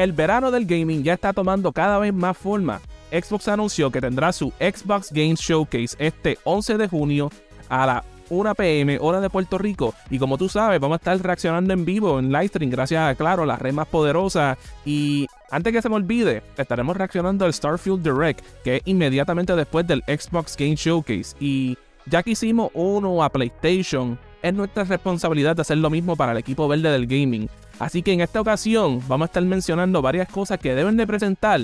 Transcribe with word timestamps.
El 0.00 0.14
verano 0.14 0.50
del 0.50 0.64
gaming 0.64 1.02
ya 1.02 1.12
está 1.12 1.34
tomando 1.34 1.72
cada 1.72 1.98
vez 1.98 2.14
más 2.14 2.34
forma. 2.34 2.80
Xbox 3.12 3.48
anunció 3.48 3.90
que 3.90 4.00
tendrá 4.00 4.32
su 4.32 4.50
Xbox 4.58 5.12
Games 5.12 5.38
Showcase 5.40 5.94
este 5.98 6.38
11 6.44 6.78
de 6.78 6.88
junio 6.88 7.30
a 7.68 7.84
la 7.84 8.04
1 8.30 8.54
pm, 8.54 8.96
hora 8.98 9.20
de 9.20 9.28
Puerto 9.28 9.58
Rico. 9.58 9.92
Y 10.08 10.18
como 10.18 10.38
tú 10.38 10.48
sabes, 10.48 10.80
vamos 10.80 10.94
a 10.94 11.00
estar 11.00 11.20
reaccionando 11.20 11.74
en 11.74 11.84
vivo 11.84 12.18
en 12.18 12.32
livestream, 12.32 12.70
gracias 12.70 13.10
a, 13.10 13.14
claro, 13.14 13.44
la 13.44 13.56
red 13.56 13.74
más 13.74 13.88
poderosa. 13.88 14.56
Y 14.86 15.26
antes 15.50 15.70
que 15.70 15.82
se 15.82 15.90
me 15.90 15.96
olvide, 15.96 16.42
estaremos 16.56 16.96
reaccionando 16.96 17.44
al 17.44 17.52
Starfield 17.52 18.02
Direct, 18.02 18.42
que 18.64 18.76
es 18.76 18.82
inmediatamente 18.86 19.54
después 19.54 19.86
del 19.86 20.02
Xbox 20.06 20.56
Game 20.56 20.76
Showcase. 20.76 21.36
Y 21.40 21.76
ya 22.06 22.22
que 22.22 22.30
hicimos 22.30 22.70
uno 22.72 23.22
a 23.22 23.28
PlayStation, 23.28 24.18
es 24.40 24.54
nuestra 24.54 24.84
responsabilidad 24.84 25.56
de 25.56 25.60
hacer 25.60 25.76
lo 25.76 25.90
mismo 25.90 26.16
para 26.16 26.32
el 26.32 26.38
equipo 26.38 26.66
verde 26.68 26.90
del 26.90 27.06
gaming. 27.06 27.50
Así 27.80 28.02
que 28.02 28.12
en 28.12 28.20
esta 28.20 28.42
ocasión 28.42 29.02
vamos 29.08 29.24
a 29.24 29.28
estar 29.30 29.42
mencionando 29.42 30.02
varias 30.02 30.28
cosas 30.28 30.58
que 30.58 30.74
deben 30.74 30.98
de 30.98 31.06
presentar 31.06 31.60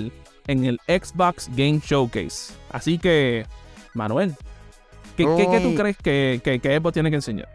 en 0.47 0.65
el 0.65 0.79
Xbox 0.87 1.47
Game 1.55 1.79
Showcase. 1.85 2.53
Así 2.71 2.97
que, 2.97 3.45
Manuel, 3.93 4.35
¿qué, 5.15 5.25
qué, 5.25 5.59
tú 5.61 5.75
crees 5.75 5.95
que, 5.97 6.41
que, 6.43 6.77
Xbox 6.79 6.93
tiene 6.93 7.11
que 7.11 7.17
enseñar? 7.17 7.47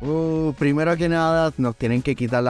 Uh, 0.00 0.52
primero 0.56 0.96
que 0.96 1.08
nada, 1.08 1.52
nos 1.58 1.74
tienen 1.74 2.00
que 2.00 2.14
quitar 2.14 2.44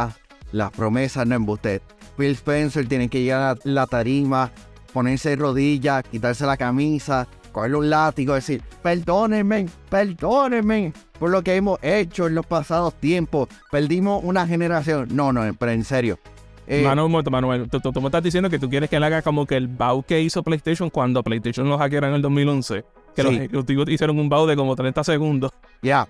las 0.52 0.70
promesas, 0.72 1.26
no 1.26 1.36
en 1.36 1.48
usted. 1.48 1.80
Phil 2.18 2.32
Spencer 2.32 2.86
tiene 2.86 3.08
que 3.08 3.22
llegar 3.22 3.56
a 3.56 3.58
la 3.64 3.86
tarima, 3.86 4.52
ponerse 4.92 5.30
de 5.30 5.36
rodillas, 5.36 6.04
quitarse 6.04 6.44
la 6.44 6.58
camisa, 6.58 7.26
cogerle 7.52 7.76
un 7.76 7.90
látigo, 7.90 8.34
decir, 8.34 8.62
perdónenme, 8.82 9.66
perdónenme 9.90 10.92
por 11.18 11.30
lo 11.30 11.42
que 11.42 11.56
hemos 11.56 11.78
hecho 11.82 12.26
en 12.26 12.34
los 12.34 12.46
pasados 12.46 12.94
tiempos. 12.94 13.48
Perdimos 13.70 14.22
una 14.24 14.46
generación. 14.46 15.08
No, 15.12 15.32
no, 15.32 15.42
pero 15.58 15.72
en 15.72 15.84
serio. 15.84 16.18
Eh, 16.66 16.82
Manuel, 16.84 17.24
Manuel, 17.30 17.68
tú, 17.70 17.80
me 18.00 18.06
estás 18.06 18.22
diciendo 18.22 18.50
que 18.50 18.58
tú 18.58 18.68
quieres 18.68 18.90
que 18.90 18.96
él 18.96 19.02
haga 19.02 19.22
como 19.22 19.46
que 19.46 19.56
el 19.56 19.68
BAU 19.68 20.02
que 20.02 20.20
hizo 20.20 20.42
PlayStation 20.42 20.90
cuando 20.90 21.22
PlayStation 21.22 21.68
lo 21.68 21.78
hackearon 21.78 22.10
en 22.10 22.16
el 22.16 22.22
2011. 22.22 22.84
Que 23.16 23.22
los 23.22 23.32
ejecutivos 23.32 23.88
hicieron 23.88 24.18
un 24.18 24.28
BAU 24.28 24.46
de 24.46 24.54
como 24.54 24.76
30 24.76 25.02
segundos. 25.02 25.50
Ya. 25.82 26.06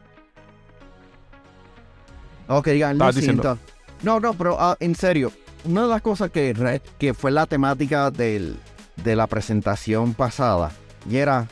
Ok, 2.49 2.69
ya, 2.71 2.93
lo 2.93 3.13
siento. 3.13 3.57
No, 4.03 4.21
no, 4.21 4.35
pero 4.35 4.57
ah, 4.59 4.77
en 4.81 4.95
serio, 4.95 5.33
una 5.65 5.83
de 5.83 5.89
las 5.89 6.03
cosas 6.03 6.31
que, 6.31 6.81
que 6.99 7.15
fue 7.15 7.31
la 7.31 7.47
temática 7.47 8.11
del, 8.11 8.57
de 9.05 9.17
la 9.17 9.27
presentación 9.27 10.15
pasada, 10.15 10.73
y 11.09 11.17
era 11.17 11.49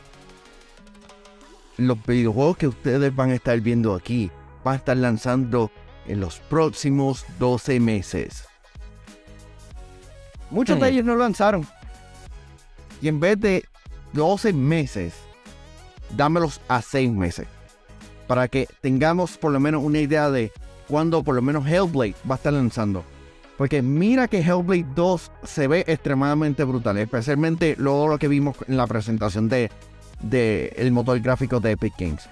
los 1.76 2.04
videojuegos 2.06 2.56
que 2.56 2.68
ustedes 2.68 3.14
van 3.14 3.30
a 3.30 3.34
estar 3.34 3.60
viendo 3.60 3.94
aquí 3.94 4.30
van 4.66 4.74
a 4.74 4.76
estar 4.78 4.96
lanzando 4.96 5.70
en 6.06 6.20
los 6.20 6.38
próximos 6.38 7.24
12 7.38 7.78
meses. 7.78 8.44
Muchos 10.50 10.80
de 10.80 10.88
ellos 10.88 11.04
no 11.04 11.14
lanzaron. 11.16 11.66
Y 13.00 13.08
en 13.08 13.20
vez 13.20 13.40
de 13.40 13.64
12 14.12 14.52
meses, 14.52 15.14
dámelos 16.16 16.60
a 16.66 16.82
6 16.82 17.12
meses. 17.12 17.46
Para 18.26 18.48
que 18.48 18.68
tengamos 18.80 19.38
por 19.38 19.52
lo 19.52 19.60
menos 19.60 19.84
una 19.84 20.00
idea 20.00 20.30
de 20.30 20.50
cuándo 20.88 21.22
por 21.22 21.36
lo 21.36 21.42
menos 21.42 21.66
Hellblade 21.66 22.16
va 22.28 22.34
a 22.34 22.38
estar 22.38 22.52
lanzando. 22.52 23.04
Porque 23.56 23.80
mira 23.80 24.28
que 24.28 24.40
Hellblade 24.40 24.86
2 24.94 25.32
se 25.44 25.66
ve 25.66 25.84
extremadamente 25.86 26.64
brutal, 26.64 26.98
especialmente 26.98 27.74
luego 27.78 28.08
lo 28.08 28.18
que 28.18 28.28
vimos 28.28 28.56
en 28.68 28.76
la 28.76 28.86
presentación 28.86 29.48
de, 29.48 29.70
de 30.20 30.74
el 30.76 30.92
motor 30.92 31.18
gráfico 31.20 31.58
de 31.60 31.72
Epic 31.72 31.94
Games. 31.98 32.28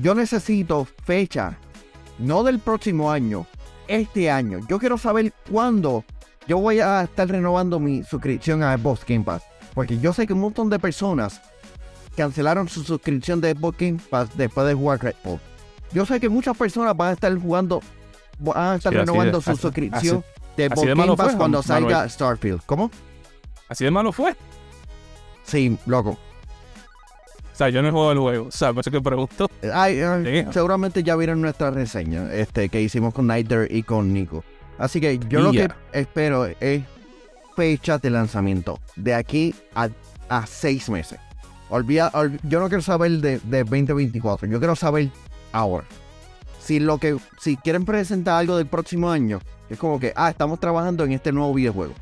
Yo 0.00 0.14
necesito 0.14 0.86
fecha, 1.04 1.58
no 2.18 2.44
del 2.44 2.60
próximo 2.60 3.10
año, 3.10 3.46
este 3.88 4.30
año. 4.30 4.60
Yo 4.68 4.78
quiero 4.78 4.96
saber 4.96 5.32
cuándo 5.50 6.04
yo 6.46 6.58
voy 6.58 6.80
a 6.80 7.02
estar 7.02 7.28
renovando 7.28 7.80
mi 7.80 8.04
suscripción 8.04 8.62
a 8.62 8.76
Xbox 8.76 9.04
Game 9.06 9.24
Pass. 9.24 9.42
Porque 9.74 9.98
yo 9.98 10.12
sé 10.12 10.26
que 10.26 10.32
un 10.32 10.40
montón 10.40 10.68
de 10.70 10.78
personas 10.78 11.40
cancelaron 12.16 12.68
su 12.68 12.82
suscripción 12.84 13.40
de 13.40 13.52
Xbox 13.52 13.78
Game 13.78 14.00
Pass 14.08 14.36
después 14.36 14.66
de 14.66 14.74
jugar 14.74 15.02
Redfall. 15.02 15.40
Yo 15.92 16.06
sé 16.06 16.20
que 16.20 16.28
muchas 16.28 16.56
personas 16.56 16.96
van 16.96 17.10
a 17.10 17.12
estar 17.12 17.36
jugando, 17.36 17.82
van 18.38 18.56
a 18.56 18.74
estar 18.76 18.92
renovando 18.92 19.40
su 19.40 19.56
suscripción 19.56 20.24
de 20.62 20.68
Xbox 20.68 20.86
Game 20.86 21.16
Pass 21.16 21.36
cuando 21.36 21.62
salga 21.62 22.08
Starfield. 22.08 22.62
¿Cómo? 22.66 22.90
Así 23.68 23.84
de 23.84 23.90
malo 23.90 24.12
fue. 24.12 24.34
Sí, 25.44 25.78
loco. 25.86 26.10
O 26.10 27.56
sea, 27.60 27.68
yo 27.68 27.82
no 27.82 27.88
he 27.88 27.90
jugado 27.90 28.12
el 28.12 28.18
juego. 28.18 28.46
O 28.46 28.50
sea, 28.50 28.72
por 28.72 28.80
eso 28.80 28.90
que 28.90 29.00
pregunto. 29.00 29.50
Seguramente 30.52 31.02
ya 31.02 31.14
vieron 31.16 31.40
nuestra 31.42 31.70
reseña 31.70 32.32
este, 32.32 32.68
que 32.68 32.80
hicimos 32.80 33.12
con 33.12 33.26
Nighter 33.26 33.68
y 33.70 33.82
con 33.82 34.12
Nico. 34.12 34.44
Así 34.78 35.00
que 35.00 35.18
yo 35.28 35.40
lo 35.40 35.52
que 35.52 35.68
espero 35.92 36.46
es 36.46 36.82
fecha 37.54 37.98
de 37.98 38.10
lanzamiento. 38.10 38.80
De 38.96 39.14
aquí 39.14 39.54
a, 39.74 40.46
seis 40.46 40.88
meses. 40.88 41.20
Olvida, 41.68 42.10
yo 42.44 42.60
no 42.60 42.68
quiero 42.68 42.82
saber 42.82 43.12
de, 43.18 43.38
de 43.40 43.58
2024. 43.62 44.48
Yo 44.48 44.58
quiero 44.58 44.74
saber 44.74 45.10
ahora. 45.52 45.86
Si 46.70 46.78
lo 46.78 46.98
que 46.98 47.16
si 47.40 47.56
quieren 47.56 47.84
presentar 47.84 48.38
algo 48.38 48.56
del 48.56 48.68
próximo 48.68 49.10
año, 49.10 49.40
es 49.68 49.76
como 49.76 49.98
que, 49.98 50.12
ah, 50.14 50.30
estamos 50.30 50.60
trabajando 50.60 51.02
en 51.02 51.10
este 51.10 51.32
nuevo 51.32 51.52
videojuego. 51.52 51.94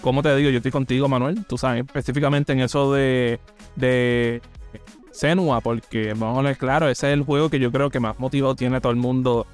¿Cómo 0.00 0.24
te 0.24 0.34
digo? 0.34 0.50
Yo 0.50 0.56
estoy 0.56 0.72
contigo, 0.72 1.06
Manuel. 1.06 1.44
Tú 1.46 1.56
sabes, 1.56 1.84
específicamente 1.86 2.52
en 2.52 2.58
eso 2.58 2.92
de, 2.92 3.38
de 3.76 4.42
Senua, 5.12 5.60
porque 5.60 6.14
vamos 6.14 6.36
a 6.40 6.42
ver 6.42 6.56
claro, 6.56 6.88
ese 6.88 7.06
es 7.06 7.12
el 7.12 7.22
juego 7.22 7.48
que 7.48 7.60
yo 7.60 7.70
creo 7.70 7.90
que 7.90 8.00
más 8.00 8.18
motivado 8.18 8.56
tiene 8.56 8.80
todo 8.80 8.90
el 8.90 8.98
mundo 8.98 9.46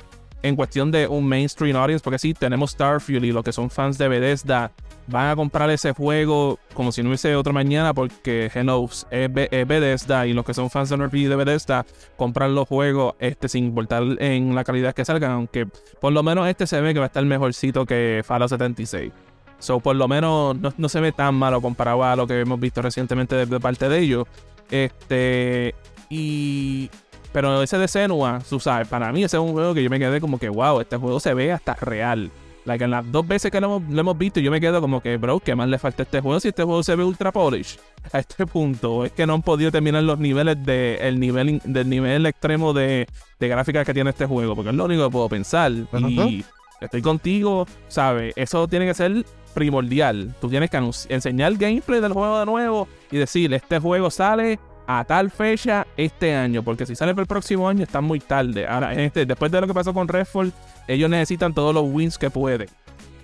en 0.44 0.56
cuestión 0.56 0.90
de 0.90 1.08
un 1.08 1.26
mainstream 1.26 1.74
audience, 1.74 2.04
porque 2.04 2.18
sí, 2.18 2.34
tenemos 2.34 2.72
Starfield 2.72 3.24
y 3.24 3.32
los 3.32 3.42
que 3.42 3.50
son 3.50 3.70
fans 3.70 3.96
de 3.96 4.08
Bethesda 4.08 4.70
van 5.06 5.30
a 5.30 5.36
comprar 5.36 5.70
ese 5.70 5.92
juego 5.92 6.58
como 6.74 6.92
si 6.92 7.02
no 7.02 7.08
hubiese 7.08 7.34
otro 7.34 7.54
mañana, 7.54 7.94
porque 7.94 8.50
Hello 8.54 8.86
es, 9.10 9.32
Bethesda 9.32 10.26
y 10.26 10.34
los 10.34 10.44
que 10.44 10.52
son 10.52 10.68
fans 10.68 10.90
de 10.90 10.96
RPG 10.96 11.30
de 11.30 11.36
Bethesda 11.36 11.86
compran 12.18 12.54
los 12.54 12.68
juegos 12.68 13.14
este, 13.20 13.48
sin 13.48 13.64
importar 13.64 14.02
en 14.18 14.54
la 14.54 14.64
calidad 14.64 14.94
que 14.94 15.06
salgan, 15.06 15.30
aunque 15.30 15.66
por 15.98 16.12
lo 16.12 16.22
menos 16.22 16.46
este 16.46 16.66
se 16.66 16.78
ve 16.82 16.92
que 16.92 17.00
va 17.00 17.06
a 17.06 17.08
estar 17.08 17.24
mejorcito 17.24 17.86
que 17.86 18.20
Fallout 18.22 18.50
76. 18.50 19.12
So, 19.60 19.80
por 19.80 19.96
lo 19.96 20.06
menos 20.08 20.56
no, 20.76 20.88
se 20.90 21.00
ve 21.00 21.12
tan 21.12 21.36
malo 21.36 21.62
comparado 21.62 22.04
a 22.04 22.16
lo 22.16 22.26
que 22.26 22.40
hemos 22.40 22.60
visto 22.60 22.82
recientemente 22.82 23.34
de, 23.34 23.46
de 23.46 23.60
parte 23.60 23.88
de 23.88 23.98
ellos. 23.98 24.26
Este. 24.70 25.74
Y 26.10 26.90
pero 27.34 27.64
ese 27.64 27.76
de 27.78 27.88
Senua, 27.88 28.40
tú 28.48 28.60
sabes, 28.60 28.86
para 28.86 29.10
mí 29.10 29.24
ese 29.24 29.38
es 29.38 29.42
un 29.42 29.50
juego 29.50 29.74
que 29.74 29.82
yo 29.82 29.90
me 29.90 29.98
quedé 29.98 30.20
como 30.20 30.38
que, 30.38 30.48
wow, 30.48 30.80
este 30.80 30.96
juego 30.96 31.18
se 31.18 31.34
ve 31.34 31.50
hasta 31.50 31.74
real. 31.74 32.30
Like, 32.64 32.84
en 32.84 32.92
las 32.92 33.10
dos 33.10 33.26
veces 33.26 33.50
que 33.50 33.60
lo 33.60 33.78
hemos, 33.78 34.16
visto, 34.16 34.38
yo 34.38 34.52
me 34.52 34.60
quedo 34.60 34.80
como 34.80 35.00
que, 35.00 35.16
bro, 35.16 35.40
¿qué 35.40 35.56
más 35.56 35.68
le 35.68 35.80
falta 35.80 36.02
a 36.02 36.04
este 36.04 36.20
juego 36.20 36.38
si 36.38 36.46
este 36.46 36.62
juego 36.62 36.84
se 36.84 36.94
ve 36.94 37.02
ultra 37.02 37.32
polish? 37.32 37.76
A 38.12 38.20
este 38.20 38.46
punto, 38.46 39.04
es 39.04 39.10
que 39.10 39.26
no 39.26 39.34
han 39.34 39.42
podido 39.42 39.72
terminar 39.72 40.04
los 40.04 40.20
niveles 40.20 40.64
de, 40.64 40.96
el 41.00 41.18
nivel, 41.18 41.60
del 41.64 41.88
nivel 41.88 42.24
extremo 42.24 42.72
de, 42.72 43.08
de 43.40 43.48
gráficas 43.48 43.84
que 43.84 43.92
tiene 43.92 44.10
este 44.10 44.26
juego, 44.26 44.54
porque 44.54 44.70
es 44.70 44.76
lo 44.76 44.84
único 44.84 45.04
que 45.04 45.10
puedo 45.10 45.28
pensar. 45.28 45.72
Y 45.72 46.44
estoy 46.80 47.02
contigo, 47.02 47.66
¿sabes? 47.88 48.32
Eso 48.36 48.68
tiene 48.68 48.86
que 48.86 48.94
ser 48.94 49.26
primordial. 49.54 50.36
Tú 50.40 50.48
tienes 50.48 50.70
que 50.70 50.76
enseñar 51.08 51.50
el 51.50 51.58
gameplay 51.58 52.00
del 52.00 52.12
juego 52.12 52.38
de 52.38 52.46
nuevo 52.46 52.86
y 53.10 53.16
decir, 53.16 53.52
este 53.52 53.80
juego 53.80 54.08
sale 54.08 54.60
a 54.86 55.04
tal 55.04 55.30
fecha 55.30 55.86
este 55.96 56.34
año, 56.34 56.62
porque 56.62 56.86
si 56.86 56.94
sale 56.94 57.14
para 57.14 57.22
el 57.22 57.28
próximo 57.28 57.68
año 57.68 57.82
está 57.82 58.00
muy 58.00 58.20
tarde. 58.20 58.66
Ahora, 58.66 58.94
este, 58.94 59.26
después 59.26 59.50
de 59.50 59.60
lo 59.60 59.66
que 59.66 59.74
pasó 59.74 59.94
con 59.94 60.08
Redfall, 60.08 60.52
ellos 60.88 61.08
necesitan 61.10 61.54
todos 61.54 61.74
los 61.74 61.84
wins 61.86 62.18
que 62.18 62.30
pueden. 62.30 62.68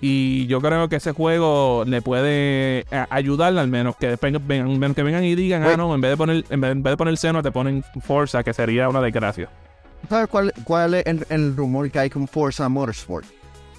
Y 0.03 0.47
yo 0.47 0.63
creo 0.63 0.89
que 0.89 0.97
ese 0.97 1.13
juego 1.13 1.85
le 1.87 2.01
puede 2.01 2.87
eh, 2.91 3.07
ayudar, 3.11 3.57
al 3.59 3.69
menos 3.69 3.97
que 3.97 4.17
vengan, 4.21 4.95
que 4.95 5.03
vengan 5.03 5.25
y 5.25 5.35
digan, 5.35 5.63
ah, 5.63 5.77
no, 5.77 5.95
en 5.95 6.01
vez 6.01 6.13
de 6.13 6.17
poner, 6.17 6.45
en 6.49 6.61
vez, 6.61 6.83
de 6.83 6.97
poner 6.97 7.17
seno, 7.19 7.43
te 7.43 7.53
ponen 7.53 7.85
Forza, 8.01 8.43
que 8.43 8.55
sería 8.55 8.89
una 8.89 9.03
desgracia. 9.03 9.51
¿Sabes 10.09 10.29
cuál, 10.29 10.55
cuál 10.65 10.95
es 10.95 11.05
el, 11.29 11.55
rumor 11.55 11.91
que 11.91 11.99
hay 11.99 12.09
con 12.09 12.27
Forza 12.27 12.67
Motorsport? 12.71 13.27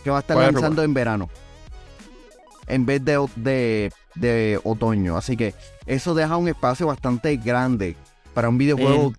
Que 0.04 0.12
va 0.12 0.18
a 0.18 0.20
estar 0.20 0.38
lanzando 0.38 0.84
en 0.84 0.94
verano. 0.94 1.30
En 2.68 2.86
vez 2.86 3.04
de, 3.04 3.28
de 3.36 3.92
de 4.16 4.60
otoño. 4.64 5.18
Así 5.18 5.38
que 5.38 5.54
eso 5.86 6.14
deja 6.14 6.38
un 6.38 6.48
espacio 6.48 6.88
bastante 6.88 7.36
grande 7.38 7.96
para 8.34 8.50
un 8.50 8.58
videojuego 8.58 9.14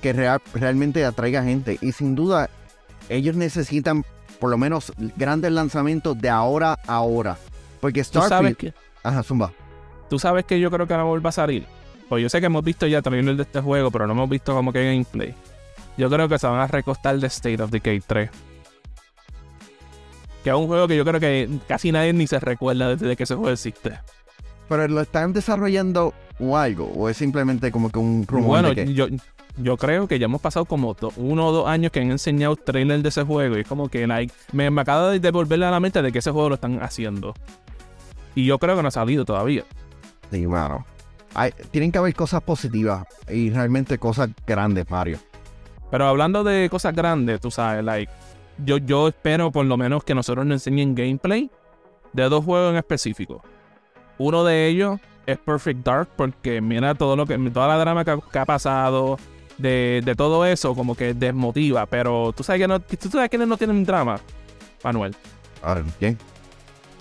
que 0.00 0.12
realmente 0.12 1.04
atraiga 1.04 1.42
gente. 1.42 1.78
Y 1.80 1.92
sin 1.92 2.14
duda, 2.14 2.50
ellos 3.08 3.36
necesitan 3.36 4.04
por 4.38 4.50
lo 4.50 4.58
menos 4.58 4.92
grandes 5.16 5.52
lanzamientos 5.52 6.18
de 6.18 6.28
ahora 6.28 6.78
a 6.86 6.94
ahora. 6.94 7.38
Porque 7.80 8.02
Starfield... 8.02 8.56
Que, 8.56 8.74
Ajá, 9.02 9.22
zumba. 9.22 9.52
Tú 10.08 10.18
sabes 10.18 10.44
que 10.44 10.60
yo 10.60 10.70
creo 10.70 10.86
que 10.86 10.94
ahora 10.94 11.04
vuelva 11.04 11.30
a 11.30 11.32
salir. 11.32 11.66
Pues 12.08 12.22
yo 12.22 12.28
sé 12.28 12.40
que 12.40 12.46
hemos 12.46 12.64
visto 12.64 12.86
ya 12.86 13.02
trailers 13.02 13.36
de 13.36 13.42
este 13.42 13.60
juego, 13.60 13.90
pero 13.90 14.06
no 14.06 14.12
hemos 14.12 14.28
visto 14.28 14.54
como 14.54 14.72
que 14.72 14.84
gameplay. 14.84 15.34
Yo 15.96 16.10
creo 16.10 16.28
que 16.28 16.38
se 16.38 16.46
van 16.46 16.60
a 16.60 16.66
recostar 16.66 17.18
de 17.18 17.26
State 17.26 17.62
of 17.62 17.70
Decay 17.70 18.00
3 18.00 18.30
que 20.44 20.50
es 20.50 20.56
un 20.56 20.66
juego 20.66 20.86
que 20.86 20.94
yo 20.94 21.06
creo 21.06 21.18
que 21.18 21.48
casi 21.66 21.90
nadie 21.90 22.12
ni 22.12 22.26
se 22.26 22.38
recuerda 22.38 22.94
desde 22.94 23.16
que 23.16 23.22
ese 23.22 23.34
juego 23.34 23.50
existe. 23.50 23.98
Pero 24.68 24.86
lo 24.88 25.00
están 25.00 25.32
desarrollando 25.32 26.12
o 26.38 26.56
algo, 26.56 26.84
o 26.84 27.08
es 27.08 27.16
simplemente 27.16 27.72
como 27.72 27.90
que 27.90 27.98
un 27.98 28.26
rumor. 28.26 28.48
Bueno, 28.48 28.74
que... 28.74 28.92
yo, 28.92 29.06
yo 29.56 29.76
creo 29.78 30.06
que 30.06 30.18
ya 30.18 30.26
hemos 30.26 30.42
pasado 30.42 30.66
como 30.66 30.94
uno 31.16 31.46
o 31.46 31.52
dos 31.52 31.66
años 31.66 31.92
que 31.92 32.00
han 32.00 32.10
enseñado 32.10 32.56
trailer 32.56 33.00
de 33.00 33.08
ese 33.08 33.22
juego. 33.22 33.56
Y 33.56 33.60
es 33.60 33.66
como 33.66 33.88
que 33.88 34.06
like, 34.06 34.34
me, 34.52 34.66
acaba 34.78 35.10
de 35.10 35.18
devolverle 35.18 35.64
a 35.64 35.70
la 35.70 35.80
mente 35.80 36.02
de 36.02 36.12
que 36.12 36.18
ese 36.18 36.30
juego 36.30 36.50
lo 36.50 36.54
están 36.56 36.82
haciendo. 36.82 37.34
Y 38.34 38.44
yo 38.44 38.58
creo 38.58 38.76
que 38.76 38.82
no 38.82 38.88
ha 38.88 38.92
salido 38.92 39.24
todavía. 39.24 39.64
Sí, 40.30 40.46
mano. 40.46 40.84
tienen 41.70 41.90
que 41.90 41.96
haber 41.96 42.14
cosas 42.14 42.42
positivas 42.42 43.06
y 43.30 43.48
realmente 43.48 43.96
cosas 43.96 44.28
grandes, 44.46 44.90
Mario. 44.90 45.18
Pero 45.90 46.06
hablando 46.06 46.44
de 46.44 46.68
cosas 46.68 46.94
grandes, 46.94 47.40
tú 47.40 47.50
sabes, 47.50 47.82
like, 47.82 48.12
yo, 48.58 48.78
yo 48.78 49.08
espero 49.08 49.50
por 49.50 49.66
lo 49.66 49.76
menos 49.76 50.04
que 50.04 50.14
nosotros 50.14 50.44
nos 50.46 50.56
enseñen 50.56 50.94
gameplay 50.94 51.50
de 52.12 52.28
dos 52.28 52.44
juegos 52.44 52.70
en 52.70 52.76
específico. 52.76 53.42
Uno 54.18 54.44
de 54.44 54.68
ellos 54.68 55.00
es 55.26 55.38
Perfect 55.38 55.84
Dark 55.84 56.08
porque 56.16 56.60
mira 56.60 56.94
todo 56.94 57.16
lo 57.16 57.26
que 57.26 57.36
toda 57.50 57.68
la 57.68 57.78
drama 57.78 58.04
que 58.04 58.38
ha 58.38 58.44
pasado, 58.44 59.18
de, 59.58 60.14
todo 60.16 60.44
eso 60.46 60.74
como 60.74 60.94
que 60.94 61.14
desmotiva. 61.14 61.86
Pero 61.86 62.32
tú 62.32 62.42
sabes 62.42 62.62
que 62.62 62.68
no, 62.68 62.80
tú 62.80 63.10
sabes 63.10 63.28
quiénes 63.28 63.48
no 63.48 63.56
tienen 63.56 63.84
drama, 63.84 64.20
Manuel. 64.82 65.14
A 65.62 65.74
ver, 65.74 65.84
¿quién? 65.98 66.18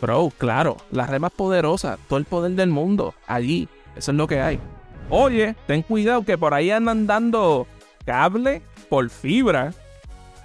Bro, 0.02 0.32
claro, 0.38 0.78
la 0.92 1.08
red 1.08 1.20
más 1.20 1.32
poderosa, 1.32 1.98
todo 2.10 2.20
el 2.20 2.26
poder 2.26 2.52
del 2.54 2.70
mundo, 2.70 3.14
allí. 3.28 3.68
Eso 3.96 4.12
es 4.12 4.18
lo 4.18 4.28
que 4.28 4.42
hay. 4.42 4.60
Oye, 5.10 5.56
ten 5.68 5.82
cuidado 5.82 6.24
que 6.24 6.38
por 6.38 6.54
ahí 6.54 6.72
andan 6.72 7.06
dando 7.08 7.68
cable 8.06 8.62
por 8.90 9.10
fibra. 9.10 9.74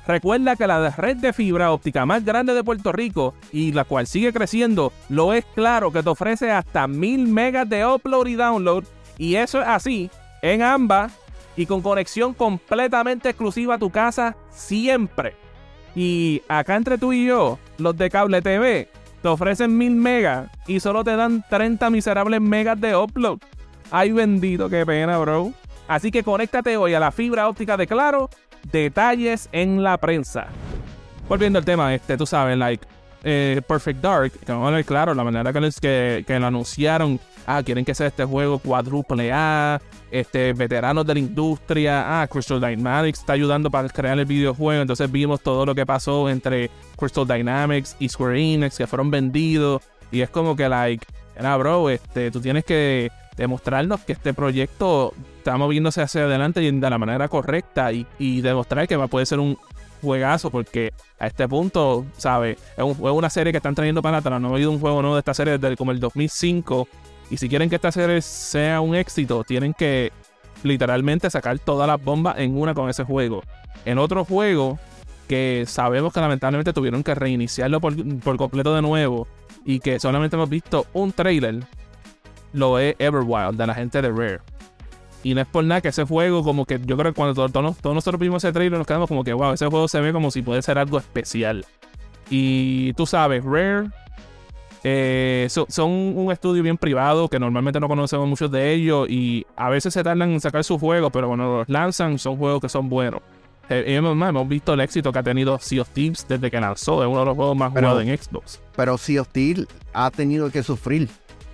Recuerda 0.09 0.57
que 0.57 0.67
la 0.67 0.89
red 0.89 1.19
de 1.19 1.35
fibra 1.35 1.71
óptica 1.71 2.07
más 2.07 2.25
grande 2.25 2.55
de 2.55 2.65
Puerto 2.65 2.93
Rico 2.93 3.35
y 3.53 3.73
la 3.73 3.85
cual 3.85 4.07
sigue 4.07 4.33
creciendo, 4.33 4.91
lo 5.11 5.35
es 5.35 5.45
claro 5.55 5.93
que 5.93 6.03
te 6.03 6.09
ofrece 6.09 6.51
hasta 6.51 6.89
1000 6.89 7.29
megas 7.29 7.69
de 7.69 7.85
upload 7.85 8.27
y 8.27 8.35
download. 8.35 8.85
Y 9.19 9.35
eso 9.35 9.61
es 9.61 9.69
así 9.69 10.11
en 10.41 10.63
ambas 10.63 11.13
y 11.59 11.67
con 11.67 11.83
conexión 11.83 12.33
completamente 12.33 13.29
exclusiva 13.29 13.75
a 13.75 13.79
tu 13.79 13.91
casa 13.91 14.35
siempre. 14.49 15.37
Y 15.95 16.41
acá 16.49 16.77
entre 16.77 16.97
tú 16.97 17.13
y 17.13 17.27
yo, 17.27 17.59
los 17.77 17.95
de 17.95 18.09
cable 18.09 18.41
TV, 18.41 18.89
te 19.21 19.29
ofrecen 19.29 19.77
1000 19.77 19.95
megas 19.95 20.51
y 20.67 20.81
solo 20.81 21.05
te 21.05 21.17
dan 21.17 21.45
30 21.51 21.91
miserables 21.91 22.41
megas 22.41 22.81
de 22.81 22.97
upload. 22.97 23.41
Ay 23.91 24.13
bendito, 24.13 24.71
qué 24.71 24.87
pena, 24.87 25.19
bro. 25.19 25.53
Así 25.87 26.11
que 26.11 26.23
conéctate 26.23 26.79
hoy 26.79 26.95
a 26.95 27.01
la 27.01 27.13
fibra 27.13 27.47
óptica 27.47 27.77
de 27.77 27.87
Claro. 27.87 28.31
Detalles 28.71 29.49
en 29.53 29.83
la 29.83 29.97
prensa. 29.99 30.49
Volviendo 31.29 31.59
al 31.59 31.65
tema, 31.65 31.95
este, 31.95 32.17
tú 32.17 32.27
sabes, 32.27 32.57
like, 32.57 32.87
eh, 33.25 33.61
Perfect 33.67 34.01
Dark, 34.01 34.33
que 34.33 34.85
claro, 34.85 35.15
la 35.15 35.25
manera 35.25 35.53
que, 35.53 35.71
que, 35.81 36.25
que 36.27 36.39
lo 36.39 36.47
anunciaron 36.47 37.21
ah, 37.49 37.63
quieren 37.65 37.85
que 37.85 37.95
sea 37.95 38.09
este 38.09 38.25
juego 38.25 38.59
cuádruple 38.59 39.33
A, 39.33 39.81
este, 40.11 40.53
veteranos 40.53 41.07
de 41.07 41.15
la 41.15 41.21
industria, 41.21 42.21
ah, 42.21 42.27
Crystal 42.29 42.61
Dynamics 42.61 43.21
está 43.21 43.33
ayudando 43.33 43.71
para 43.71 43.89
crear 43.89 44.19
el 44.19 44.27
videojuego, 44.27 44.83
entonces 44.83 45.11
vimos 45.11 45.41
todo 45.41 45.65
lo 45.65 45.75
que 45.75 45.87
pasó 45.87 46.29
entre 46.29 46.71
Crystal 46.97 47.27
Dynamics 47.27 47.97
y 47.99 48.09
Square 48.09 48.39
Enix, 48.39 48.77
que 48.77 48.87
fueron 48.87 49.11
vendidos, 49.11 49.83
y 50.13 50.21
es 50.21 50.29
como 50.29 50.55
que, 50.55 50.69
like, 50.69 51.07
era, 51.37 51.57
bro, 51.57 51.89
este, 51.89 52.31
tú 52.31 52.41
tienes 52.41 52.65
que 52.65 53.11
demostrarnos 53.39 54.01
que 54.01 54.13
este 54.13 54.35
proyecto 54.35 55.15
está 55.39 55.57
moviéndose 55.57 56.03
hacia 56.03 56.25
adelante 56.25 56.63
y 56.63 56.71
de 56.71 56.91
la 56.91 56.99
manera 56.99 57.29
correcta 57.29 57.91
y, 57.93 58.41
demostrar 58.43 58.87
que 58.87 58.99
puede 59.09 59.25
ser 59.25 59.39
un 59.39 59.57
juegazo 60.03 60.51
porque 60.51 60.93
a 61.19 61.27
este 61.27 61.49
punto, 61.49 62.05
¿sabes? 62.19 62.59
Es, 62.77 62.85
una 62.99 63.31
serie 63.31 63.53
que 63.53 63.57
están 63.57 63.75
trayendo 63.75 64.03
para 64.03 64.19
atrás. 64.19 64.41
No 64.41 64.49
ha 64.49 64.53
habido 64.53 64.71
un 64.71 64.81
juego 64.81 65.01
nuevo 65.01 65.17
de 65.17 65.21
esta 65.21 65.35
serie 65.35 65.57
desde 65.57 65.77
como 65.77 65.93
el 65.93 66.01
2005 66.01 66.87
y 67.31 67.37
si 67.37 67.49
quieren 67.49 67.69
que 67.69 67.77
esta 67.77 67.93
serie 67.93 68.21
sea 68.21 68.81
un 68.81 68.95
éxito, 68.95 69.45
tienen 69.45 69.75
que 69.75 70.13
literalmente 70.63 71.31
sacar 71.31 71.59
todas 71.59 71.87
las 71.87 72.03
bombas 72.03 72.39
en 72.39 72.57
una 72.57 72.75
con 72.75 72.91
ese 72.91 73.05
juego. 73.05 73.43
En 73.85 73.99
otro 73.99 74.25
juego 74.25 74.79
que 75.29 75.65
sabemos 75.67 76.13
que 76.13 76.21
lamentablemente 76.21 76.73
tuvieron 76.73 77.05
que 77.05 77.15
reiniciarlo 77.15 77.81
por, 77.81 77.95
completo 78.37 78.75
de 78.75 78.83
nuevo 78.83 79.29
y 79.65 79.81
que 79.81 80.01
solamente 80.01 80.37
hemos 80.37 80.49
visto 80.49 80.87
un 80.95 81.13
trailer, 81.13 81.65
lo 82.53 82.79
es 82.79 82.97
Everwild 82.99 83.57
de 83.57 83.67
la 83.67 83.75
gente 83.75 84.03
de 84.03 84.11
Rare. 84.11 84.41
Y 85.23 85.35
no 85.35 85.41
es 85.41 85.47
por 85.49 85.65
nada 85.65 85.81
que 85.81 85.89
ese 85.89 86.05
juego, 86.05 86.45
como 86.45 86.65
que 86.65 86.81
yo 86.85 86.97
creo 86.97 87.13
que 87.13 87.17
cuando 87.17 87.35
todos, 87.35 87.77
todos 87.79 87.95
nosotros 87.95 88.21
vimos 88.21 88.45
ese 88.45 88.53
trailer 88.53 88.79
nos 88.79 88.87
quedamos 88.87 89.09
como 89.09 89.25
que, 89.25 89.33
wow, 89.33 89.53
ese 89.53 89.67
juego 89.67 89.89
se 89.89 90.01
ve 90.01 90.13
como 90.13 90.31
si 90.31 90.43
puede 90.43 90.63
ser 90.63 90.79
algo 90.79 90.99
especial. 90.99 91.65
Y 92.31 92.93
tú 92.95 93.07
sabes, 93.07 93.45
Rare 93.45 93.89
eh, 94.85 95.49
son 95.51 95.91
un 95.91 96.31
estudio 96.31 96.63
bien 96.63 96.79
privado 96.79 97.29
que 97.29 97.39
normalmente 97.39 97.81
no 97.81 97.89
conocemos 97.89 98.29
muchos 98.29 98.51
de 98.51 98.73
ellos 98.73 99.09
y 99.11 99.45
a 99.57 99.69
veces 99.69 99.93
se 99.93 100.05
tardan 100.05 100.31
en 100.31 100.41
sacar 100.41 100.63
sus 100.63 100.81
juegos, 100.81 101.11
pero 101.13 101.27
cuando 101.27 101.59
los 101.59 101.69
lanzan 101.69 102.19
son 102.19 102.37
juegos 102.37 102.61
que 102.61 102.69
son 102.69 102.89
buenos. 102.89 103.21
Eh, 103.71 103.85
hemos, 103.87 104.49
visto 104.49 104.73
el 104.73 104.81
éxito 104.81 105.13
que 105.13 105.19
ha 105.19 105.23
tenido 105.23 105.59
Sea 105.59 105.83
of 105.83 105.91
Thieves 105.91 106.25
desde 106.27 106.51
que 106.51 106.61
lanzó, 106.61 107.03
es 107.03 107.09
uno 107.09 107.21
de 107.21 107.27
los 107.27 107.37
juegos 107.37 107.57
más 107.57 107.71
jugados 107.71 108.03
en 108.03 108.17
Xbox. 108.17 108.61
Pero 108.77 108.97
Sea 108.97 109.23
of 109.23 109.29
Thieves 109.29 109.67
ha 109.93 110.11
tenido 110.11 110.51
que 110.51 110.63
sufrir, 110.63 111.09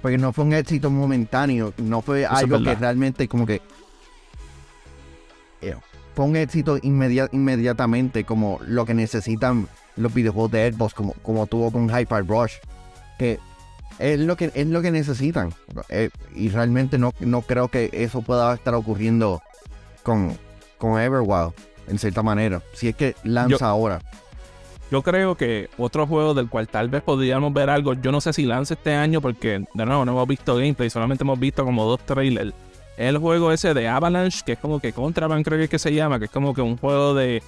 porque 0.05 0.19
no 0.19 0.35
fue 0.35 0.45
un 0.45 0.53
éxito 0.53 0.91
momentáneo, 0.91 1.73
no 1.79 2.03
fue 2.03 2.27
algo 2.27 2.63
que 2.63 2.75
realmente 2.75 3.27
como 3.27 3.47
que... 3.47 3.63
Fue 6.15 6.27
un 6.27 6.37
éxito 6.37 6.79
inmediatamente 6.83 8.25
como 8.25 8.61
lo 8.67 8.85
que 8.85 8.93
necesitan 8.93 9.67
los 9.97 10.13
videojuegos 10.13 10.51
de 10.51 10.71
Xbox, 10.71 10.93
como, 10.93 11.15
como 11.23 11.47
tuvo 11.47 11.73
con 11.73 11.89
Hyper 11.89 12.27
Rush 12.27 12.53
que 13.19 13.41
es 13.99 14.21
lo 14.21 14.37
que, 14.37 14.53
es 14.55 14.67
lo 14.67 14.83
que 14.83 14.91
necesitan. 14.91 15.55
Eh, 15.89 16.11
y 16.35 16.51
realmente 16.51 16.99
no, 16.99 17.15
no 17.21 17.41
creo 17.41 17.69
que 17.69 17.89
eso 17.95 18.21
pueda 18.21 18.53
estar 18.53 18.75
ocurriendo 18.75 19.41
con, 20.03 20.37
con 20.77 21.01
Everwild, 21.01 21.55
en 21.89 21.99
cierta 21.99 22.23
manera. 22.23 22.61
Si 22.75 22.89
es 22.89 22.95
que 22.95 23.17
lanza 23.25 23.69
ahora. 23.69 24.03
Yo 24.91 25.03
creo 25.03 25.35
que 25.37 25.71
otro 25.79 26.07
juego 26.07 26.35
del 26.35 26.49
cual 26.49 26.69
tal 26.69 26.89
vez 26.89 27.03
podríamos 27.03 27.53
ver 27.53 27.71
algo, 27.71 27.95
yo 27.95 28.13
no 28.13 28.21
sé 28.21 28.33
si 28.33 28.45
lanza 28.45 28.75
este 28.75 28.95
año 28.95 29.21
porque 29.21 29.65
de 29.73 29.87
nuevo 29.87 30.05
no 30.05 30.13
hemos 30.13 30.29
visto 30.29 30.57
gameplay, 30.57 30.91
solamente 30.91 31.25
hemos 31.25 31.39
visto 31.39 31.65
como 31.65 31.85
dos 31.85 32.01
trailers. 32.01 32.53
El 32.97 33.19
juego 33.19 33.51
ese 33.51 33.75
de 33.75 33.89
Avalanche, 33.89 34.43
que 34.45 34.53
es 34.53 34.59
como 34.59 34.79
que 34.79 34.93
Contraband 34.93 35.45
creo 35.45 35.59
que 35.59 35.65
es 35.65 35.71
que 35.71 35.79
se 35.79 35.93
llama, 35.93 36.19
que 36.19 36.27
es 36.27 36.31
como 36.31 36.55
que 36.55 36.61
un 36.61 36.77
juego 36.77 37.15
de 37.15 37.43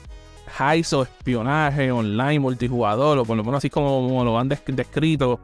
heist 0.58 0.92
o 0.92 1.02
espionaje 1.02 1.92
online 1.92 2.40
multijugador, 2.40 3.18
o 3.18 3.24
por 3.24 3.36
lo 3.36 3.44
menos 3.44 3.58
así 3.58 3.70
como, 3.70 4.24
lo 4.24 4.38
han 4.38 4.48
descrito 4.48 5.40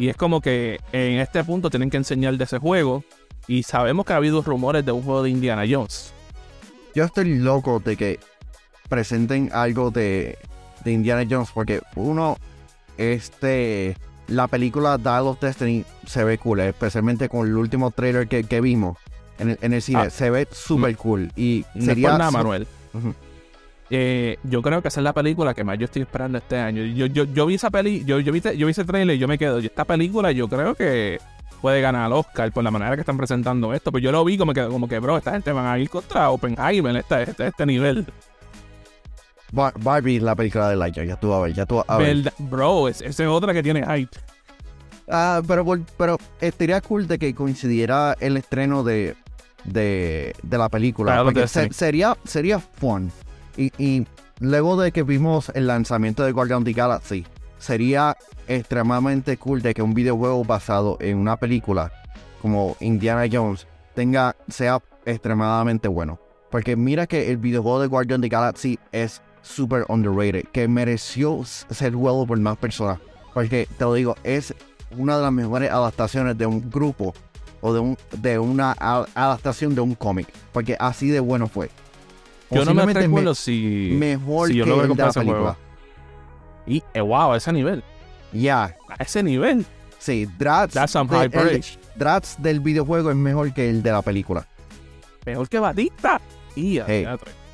y 0.00 0.08
es 0.08 0.16
como 0.16 0.40
que 0.40 0.80
en 0.92 1.18
este 1.18 1.44
punto 1.44 1.68
tienen 1.68 1.90
que 1.90 1.98
enseñar 1.98 2.34
de 2.38 2.44
ese 2.44 2.58
juego. 2.58 3.04
Y 3.46 3.64
sabemos 3.64 4.06
que 4.06 4.14
ha 4.14 4.16
habido 4.16 4.40
rumores 4.40 4.84
de 4.86 4.92
un 4.92 5.02
juego 5.02 5.22
de 5.22 5.28
Indiana 5.28 5.64
Jones. 5.68 6.14
Yo 6.94 7.04
estoy 7.04 7.38
loco 7.38 7.80
de 7.80 7.96
que 7.98 8.20
presenten 8.88 9.50
algo 9.52 9.90
de, 9.90 10.38
Indiana 10.86 11.26
Jones. 11.28 11.50
Porque 11.52 11.80
uno, 11.96 12.36
este, 12.96 13.96
la 14.28 14.48
película 14.48 14.98
Dial 14.98 15.26
of 15.26 15.40
Destiny 15.40 15.84
se 16.06 16.24
ve 16.24 16.38
cool. 16.38 16.60
Especialmente 16.60 17.28
con 17.28 17.46
el 17.46 17.56
último 17.56 17.90
trailer 17.90 18.28
que, 18.28 18.60
vimos 18.60 18.98
en 19.38 19.72
el, 19.72 19.82
cine. 19.82 20.02
Ah. 20.02 20.10
se 20.10 20.30
ve 20.30 20.48
súper 20.50 20.96
cool. 20.96 21.30
Y 21.36 21.64
sería... 21.78 22.16
nada, 22.16 22.30
Manuel. 22.30 22.66
Eh, 23.92 24.38
yo 24.44 24.62
creo 24.62 24.80
que 24.82 24.88
esa 24.88 25.00
es 25.00 25.04
la 25.04 25.12
película 25.12 25.52
que 25.52 25.64
más 25.64 25.76
yo 25.76 25.86
estoy 25.86 26.02
esperando 26.02 26.38
este 26.38 26.56
año. 26.56 26.84
Yo, 26.84 27.06
yo, 27.06 27.24
yo 27.24 27.46
vi 27.46 27.56
esa 27.56 27.70
peli, 27.70 28.04
yo, 28.04 28.20
yo, 28.20 28.32
vi, 28.32 28.40
yo 28.40 28.66
vi 28.66 28.70
ese 28.70 28.84
trailer 28.84 29.16
y 29.16 29.18
yo 29.18 29.26
me 29.26 29.36
quedo. 29.36 29.58
Esta 29.58 29.84
película 29.84 30.30
yo 30.30 30.48
creo 30.48 30.76
que 30.76 31.18
puede 31.60 31.80
ganar 31.80 32.06
al 32.06 32.12
Oscar 32.12 32.52
por 32.52 32.64
la 32.64 32.70
manera 32.70 32.94
que 32.94 33.00
están 33.00 33.16
presentando 33.16 33.74
esto. 33.74 33.90
Pero 33.90 34.02
yo 34.02 34.12
lo 34.12 34.24
vi 34.24 34.38
como 34.38 34.52
que, 34.54 34.64
como 34.64 34.88
que 34.88 34.98
bro, 35.00 35.16
esta 35.16 35.32
gente 35.32 35.52
van 35.52 35.66
a 35.66 35.78
ir 35.78 35.90
contra 35.90 36.30
Oppenheimer, 36.30 36.96
este, 36.96 37.22
este, 37.22 37.48
este 37.48 37.66
nivel. 37.66 38.06
Barbie 39.52 40.20
la 40.20 40.34
película 40.34 40.68
de 40.68 40.76
Lightyear, 40.76 41.06
ya 41.06 41.16
tú 41.16 41.32
a 41.32 41.40
ver, 41.40 41.54
ya 41.54 41.66
tú 41.66 41.82
a 41.86 41.96
ver. 41.98 42.32
Bro, 42.38 42.88
esa 42.88 43.06
es 43.06 43.20
otra 43.20 43.52
que 43.52 43.62
tiene 43.62 43.84
hype. 43.84 44.16
Ah, 45.08 45.42
pero, 45.46 45.66
pero 45.96 46.18
estaría 46.40 46.80
cool 46.80 47.08
de 47.08 47.18
que 47.18 47.34
coincidiera 47.34 48.16
el 48.20 48.36
estreno 48.36 48.84
de, 48.84 49.16
de, 49.64 50.34
de 50.42 50.58
la 50.58 50.68
película. 50.68 51.24
porque 51.24 51.48
sería, 51.48 52.16
sería 52.24 52.60
fun. 52.60 53.10
Y, 53.56 54.06
luego 54.38 54.80
de 54.80 54.92
que 54.92 55.02
vimos 55.02 55.50
el 55.54 55.66
lanzamiento 55.66 56.24
de 56.24 56.32
Guardian 56.32 56.58
of 56.58 56.64
the 56.64 56.72
Galaxy, 56.72 57.26
sería 57.58 58.16
extremadamente 58.48 59.36
cool 59.36 59.60
de 59.60 59.74
que 59.74 59.82
un 59.82 59.92
videojuego 59.92 60.44
basado 60.44 60.96
en 61.00 61.18
una 61.18 61.36
película 61.36 61.92
como 62.40 62.76
Indiana 62.80 63.26
Jones 63.30 63.66
tenga, 63.94 64.36
sea 64.48 64.80
extremadamente 65.04 65.88
bueno. 65.88 66.20
Porque 66.50 66.74
mira 66.74 67.06
que 67.06 67.30
el 67.30 67.36
videojuego 67.36 67.80
de 67.80 67.86
Guardian 67.88 68.20
of 68.20 68.22
the 68.22 68.28
Galaxy 68.28 68.78
es 68.92 69.20
super 69.42 69.84
underrated, 69.88 70.44
que 70.52 70.68
mereció 70.68 71.42
ser 71.44 71.92
jugado 71.94 72.26
por 72.26 72.38
más 72.38 72.56
personas. 72.58 72.98
Porque 73.34 73.68
te 73.76 73.84
lo 73.84 73.94
digo, 73.94 74.16
es 74.24 74.54
una 74.96 75.16
de 75.16 75.22
las 75.22 75.32
mejores 75.32 75.70
adaptaciones 75.70 76.36
de 76.36 76.46
un 76.46 76.70
grupo 76.70 77.14
o 77.60 77.72
de, 77.72 77.80
un, 77.80 77.98
de 78.18 78.38
una 78.38 78.72
adaptación 78.72 79.74
de 79.74 79.80
un 79.80 79.94
cómic. 79.94 80.28
Porque 80.52 80.76
así 80.78 81.08
de 81.08 81.20
bueno 81.20 81.48
fue. 81.48 81.70
Yo 82.50 82.64
no 82.64 82.74
me 82.74 82.92
recuerdo 82.92 83.34
si, 83.34 83.94
mejor 83.96 84.48
si 84.48 84.56
yo 84.56 84.64
que 84.64 85.02
esa 85.02 85.20
película. 85.20 85.56
Y 86.66 86.82
eh, 86.94 87.00
wow, 87.00 87.32
a 87.32 87.36
ese 87.36 87.52
nivel. 87.52 87.82
Ya. 88.32 88.76
A 88.88 89.02
ese 89.02 89.22
nivel. 89.22 89.64
Sí, 89.98 90.26
Drats, 90.38 90.74
That's 90.74 90.92
some 90.92 91.10
high 91.10 91.28
Drats 91.96 92.36
del 92.42 92.60
videojuego 92.60 93.10
es 93.10 93.16
mejor 93.16 93.52
que 93.52 93.68
el 93.68 93.82
de 93.82 93.92
la 93.92 94.02
película. 94.02 94.46
Mejor 95.26 95.48
que 95.48 95.58
Batista. 95.58 96.20
Y 96.56 96.80
Hey. 96.86 97.06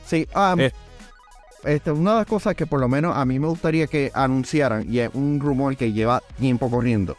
Sí, 0.06 0.26
um, 0.34 0.60
Eh. 0.60 0.72
Este, 1.66 1.90
una 1.90 2.12
de 2.12 2.16
las 2.18 2.26
cosas 2.26 2.54
que 2.54 2.66
por 2.66 2.80
lo 2.80 2.88
menos 2.88 3.16
a 3.16 3.24
mí 3.24 3.38
me 3.38 3.48
gustaría 3.48 3.86
que 3.86 4.10
anunciaran, 4.14 4.86
y 4.90 5.00
es 5.00 5.10
un 5.14 5.40
rumor 5.40 5.76
que 5.76 5.92
lleva 5.92 6.22
tiempo 6.38 6.70
corriendo, 6.70 7.16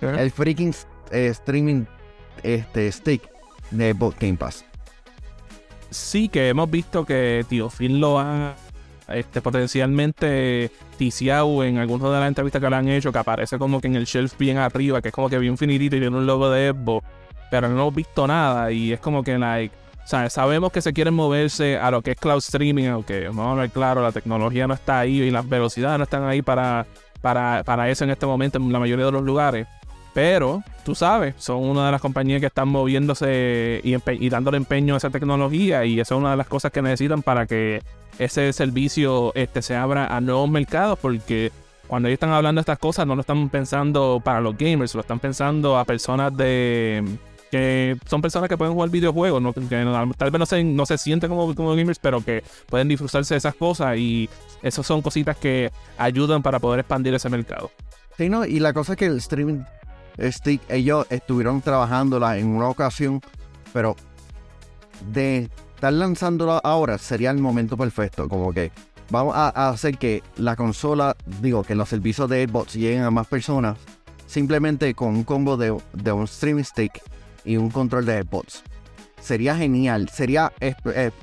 el 0.00 0.30
freaking 0.30 0.74
eh, 1.10 1.28
streaming 1.28 1.84
este, 2.42 2.92
stick 2.92 3.22
de 3.70 3.94
Game 4.20 4.36
Pass. 4.36 4.64
sí 5.90 6.28
que 6.28 6.48
hemos 6.48 6.70
visto 6.70 7.04
que 7.04 7.44
Tío 7.48 7.68
Phil 7.70 8.00
lo 8.00 8.18
ha 8.18 8.54
este, 9.08 9.40
potencialmente 9.40 10.70
ticiado 10.96 11.64
en 11.64 11.78
algunas 11.78 12.12
de 12.12 12.20
las 12.20 12.28
entrevistas 12.28 12.62
que 12.62 12.70
le 12.70 12.76
han 12.76 12.88
hecho, 12.88 13.12
que 13.12 13.18
aparece 13.18 13.58
como 13.58 13.80
que 13.80 13.88
en 13.88 13.96
el 13.96 14.04
shelf 14.04 14.38
bien 14.38 14.58
arriba, 14.58 15.00
que 15.02 15.08
es 15.08 15.14
como 15.14 15.28
que 15.28 15.38
bien 15.38 15.58
finitito 15.58 15.96
y 15.96 16.00
tiene 16.00 16.16
un 16.16 16.26
logo 16.26 16.50
de 16.50 16.70
Xbox, 16.70 17.06
pero 17.50 17.68
no 17.68 17.74
hemos 17.74 17.94
visto 17.94 18.26
nada 18.26 18.70
y 18.70 18.92
es 18.92 19.00
como 19.00 19.24
que 19.24 19.36
like, 19.36 19.74
sea, 20.10 20.28
sabemos 20.28 20.72
que 20.72 20.82
se 20.82 20.92
quieren 20.92 21.14
moverse 21.14 21.78
a 21.78 21.90
lo 21.90 22.02
que 22.02 22.12
es 22.12 22.16
cloud 22.18 22.38
streaming, 22.38 22.86
aunque 22.86 23.28
vamos 23.28 23.58
a 23.58 23.60
ver 23.60 23.70
claro, 23.70 24.02
la 24.02 24.12
tecnología 24.12 24.66
no 24.66 24.74
está 24.74 25.00
ahí 25.00 25.22
y 25.22 25.30
las 25.30 25.48
velocidades 25.48 25.98
no 25.98 26.04
están 26.04 26.24
ahí 26.24 26.42
para, 26.42 26.86
para, 27.20 27.62
para 27.64 27.88
eso 27.90 28.04
en 28.04 28.10
este 28.10 28.26
momento 28.26 28.58
en 28.58 28.72
la 28.72 28.78
mayoría 28.78 29.06
de 29.06 29.12
los 29.12 29.22
lugares. 29.22 29.68
Pero, 30.12 30.64
tú 30.84 30.96
sabes, 30.96 31.36
son 31.38 31.58
una 31.58 31.86
de 31.86 31.92
las 31.92 32.00
compañías 32.00 32.40
que 32.40 32.46
están 32.46 32.68
moviéndose 32.68 33.80
y, 33.84 33.94
y 33.94 34.28
dándole 34.28 34.56
empeño 34.56 34.94
a 34.94 34.96
esa 34.96 35.10
tecnología 35.10 35.84
y 35.84 36.00
esa 36.00 36.14
es 36.14 36.18
una 36.18 36.32
de 36.32 36.36
las 36.36 36.48
cosas 36.48 36.72
que 36.72 36.82
necesitan 36.82 37.22
para 37.22 37.46
que 37.46 37.80
ese 38.18 38.52
servicio 38.52 39.32
este, 39.36 39.62
se 39.62 39.76
abra 39.76 40.06
a 40.08 40.20
nuevos 40.20 40.50
mercados 40.50 40.98
porque 41.00 41.52
cuando 41.86 42.08
ellos 42.08 42.16
están 42.16 42.30
hablando 42.30 42.58
de 42.58 42.62
estas 42.62 42.78
cosas 42.78 43.06
no 43.06 43.14
lo 43.14 43.20
están 43.20 43.48
pensando 43.48 44.20
para 44.24 44.40
los 44.40 44.58
gamers, 44.58 44.94
lo 44.94 45.00
están 45.02 45.20
pensando 45.20 45.78
a 45.78 45.84
personas 45.84 46.36
de 46.36 47.04
que 47.50 47.96
son 48.06 48.22
personas 48.22 48.48
que 48.48 48.56
pueden 48.56 48.74
jugar 48.74 48.90
videojuegos, 48.90 49.42
tal 50.16 50.30
vez 50.30 50.38
no 50.38 50.46
se, 50.46 50.62
no 50.62 50.86
se 50.86 50.98
sienten 50.98 51.30
como, 51.30 51.74
gamers, 51.74 51.98
pero 51.98 52.24
que 52.24 52.44
pueden 52.66 52.88
disfrutarse 52.88 53.34
de 53.34 53.38
esas 53.38 53.54
cosas 53.54 53.96
y 53.96 54.28
esas 54.62 54.86
son 54.86 55.02
cositas 55.02 55.36
que 55.36 55.70
ayudan 55.98 56.42
para 56.42 56.58
poder 56.58 56.80
expandir 56.80 57.14
ese 57.14 57.28
mercado. 57.28 57.70
Sí, 58.16 58.28
no, 58.28 58.44
y 58.44 58.60
la 58.60 58.72
cosa 58.72 58.92
es 58.92 58.98
que 58.98 59.06
el 59.06 59.18
streaming 59.18 59.62
stick, 60.30 60.60
ellos 60.68 61.06
estuvieron 61.10 61.60
trabajándola 61.60 62.38
en 62.38 62.48
una 62.48 62.68
ocasión, 62.68 63.20
pero 63.72 63.96
de 65.12 65.48
estar 65.74 65.92
lanzándola 65.92 66.58
ahora 66.58 66.98
sería 66.98 67.30
el 67.30 67.38
momento 67.38 67.76
perfecto. 67.76 68.28
Como 68.28 68.52
que 68.52 68.70
vamos 69.10 69.34
a, 69.34 69.70
hacer 69.70 69.98
que 69.98 70.22
la 70.36 70.56
consola, 70.56 71.16
digo, 71.40 71.62
que 71.64 71.74
los 71.74 71.88
servicios 71.88 72.28
de 72.28 72.46
Xbox 72.46 72.74
lleguen 72.74 73.02
a 73.02 73.10
más 73.10 73.26
personas 73.26 73.78
simplemente 74.26 74.94
con 74.94 75.08
un 75.08 75.24
combo 75.24 75.56
de, 75.56 75.76
de 75.92 76.12
un 76.12 76.24
streaming 76.24 76.62
stick 76.62 77.02
y 77.44 77.56
un 77.56 77.70
control 77.70 78.06
de 78.06 78.22
Xbox. 78.22 78.62
Sería 79.20 79.54
genial, 79.56 80.08
sería 80.08 80.52
eh, 80.60 80.74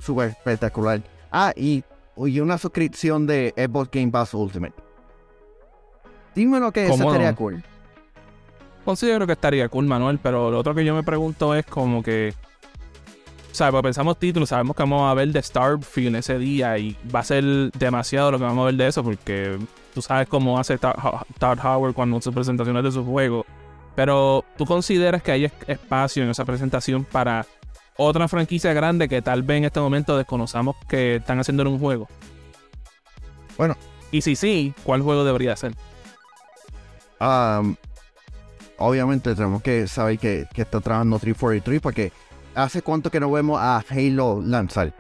súper 0.01 0.29
espectacular. 0.29 1.01
Ah, 1.31 1.51
y, 1.55 1.83
y 2.17 2.39
una 2.39 2.57
suscripción 2.57 3.25
de 3.27 3.53
Xbox 3.57 3.89
Game 3.91 4.11
Pass 4.11 4.33
Ultimate. 4.33 4.73
Dime 6.35 6.59
lo 6.59 6.71
que 6.71 6.83
eso 6.85 6.91
¿Cómo 6.97 7.09
estaría 7.11 7.31
no? 7.31 7.37
cool. 7.37 7.63
Considero 8.85 9.25
que 9.25 9.33
estaría 9.33 9.67
cool, 9.69 9.85
Manuel, 9.85 10.19
pero 10.21 10.51
lo 10.51 10.59
otro 10.59 10.73
que 10.75 10.85
yo 10.85 10.93
me 10.95 11.03
pregunto 11.03 11.53
es 11.55 11.65
como 11.65 12.01
que. 12.03 12.33
O 13.51 13.55
sea, 13.57 13.71
pues 13.71 13.81
pensamos 13.81 14.19
títulos, 14.19 14.49
sabemos 14.49 14.75
que 14.75 14.83
vamos 14.83 15.09
a 15.09 15.13
ver 15.15 15.29
de 15.29 15.41
Starfield 15.41 16.15
ese 16.17 16.37
día 16.37 16.77
y 16.77 16.95
va 17.13 17.21
a 17.21 17.23
ser 17.23 17.43
demasiado 17.71 18.29
lo 18.31 18.37
que 18.37 18.43
vamos 18.43 18.61
a 18.61 18.65
ver 18.67 18.75
de 18.75 18.87
eso 18.87 19.03
porque 19.03 19.57
tú 19.95 20.01
sabes 20.03 20.27
cómo 20.27 20.59
hace 20.59 20.77
Todd 20.77 20.93
Ho- 21.03 21.25
Todd 21.39 21.57
Howard 21.65 21.93
cuando 21.95 22.17
hace 22.17 22.31
presentaciones 22.31 22.83
de 22.83 22.91
sus 22.91 23.03
juegos. 23.03 23.45
Pero 23.97 24.45
tú 24.59 24.67
consideras 24.67 25.23
que 25.23 25.31
hay 25.31 25.45
es- 25.45 25.53
espacio 25.65 26.23
en 26.23 26.29
esa 26.29 26.45
presentación 26.45 27.03
para 27.03 27.47
otra 27.97 28.27
franquicia 28.27 28.71
grande 28.71 29.09
que 29.09 29.23
tal 29.23 29.41
vez 29.41 29.57
en 29.57 29.63
este 29.65 29.79
momento 29.79 30.15
desconozcamos 30.15 30.75
que 30.87 31.15
están 31.15 31.39
haciendo 31.39 31.63
en 31.63 31.69
un 31.69 31.79
juego. 31.79 32.07
Bueno. 33.57 33.75
Y 34.11 34.21
si 34.21 34.35
sí, 34.35 34.71
¿cuál 34.83 35.01
juego 35.01 35.25
debería 35.25 35.55
ser? 35.55 35.73
Um, 37.19 37.75
obviamente 38.77 39.33
tenemos 39.33 39.63
que 39.63 39.87
saber 39.87 40.19
que, 40.19 40.45
que 40.53 40.61
está 40.61 40.79
trabajando 40.79 41.17
343 41.17 41.81
porque 41.81 42.11
hace 42.53 42.83
cuánto 42.83 43.09
que 43.09 43.19
no 43.19 43.31
vemos 43.31 43.59
a 43.59 43.83
Halo 43.89 44.41
lanzar. 44.45 44.93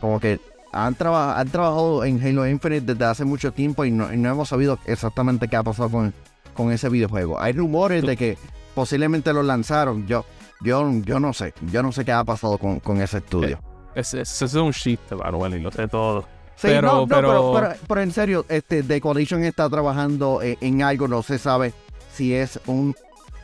Como 0.00 0.20
que 0.20 0.38
han, 0.72 0.94
traba- 0.94 1.40
han 1.40 1.48
trabajado 1.48 2.04
en 2.04 2.24
Halo 2.24 2.46
Infinite 2.46 2.94
desde 2.94 3.04
hace 3.04 3.24
mucho 3.24 3.50
tiempo 3.52 3.84
y 3.84 3.90
no, 3.90 4.12
y 4.12 4.16
no 4.16 4.30
hemos 4.30 4.48
sabido 4.48 4.78
exactamente 4.86 5.48
qué 5.48 5.56
ha 5.56 5.64
pasado 5.64 5.90
con, 5.90 6.14
con 6.54 6.72
ese 6.72 6.88
videojuego. 6.88 7.40
Hay 7.40 7.52
rumores 7.52 8.02
de 8.04 8.16
que 8.16 8.38
posiblemente 8.74 9.32
lo 9.32 9.42
lanzaron. 9.42 10.06
Yo, 10.06 10.24
yo, 10.62 10.90
yo 11.04 11.20
no 11.20 11.32
sé. 11.32 11.54
Yo 11.70 11.82
no 11.82 11.92
sé 11.92 12.04
qué 12.04 12.12
ha 12.12 12.24
pasado 12.24 12.58
con, 12.58 12.80
con 12.80 13.00
ese 13.00 13.18
estudio. 13.18 13.60
Ese, 13.94 14.20
ese 14.22 14.44
es 14.44 14.54
un 14.54 14.72
chiste, 14.72 15.14
Manuel, 15.16 15.54
y 15.54 15.60
lo 15.60 15.70
sé 15.72 15.88
todo. 15.88 16.22
Sí, 16.56 16.68
Pero- 16.68 16.82
no, 16.88 17.00
no, 17.00 17.06
pero, 17.08 17.76
pero- 17.88 18.00
en 18.02 18.12
serio, 18.12 18.44
este, 18.48 18.82
The 18.82 19.00
Coalition 19.00 19.42
está 19.44 19.68
trabajando 19.70 20.42
eh, 20.42 20.58
en 20.60 20.82
algo, 20.82 21.08
no 21.08 21.22
se 21.22 21.38
sabe 21.38 21.72
si 22.12 22.34
es 22.34 22.60
un 22.66 22.94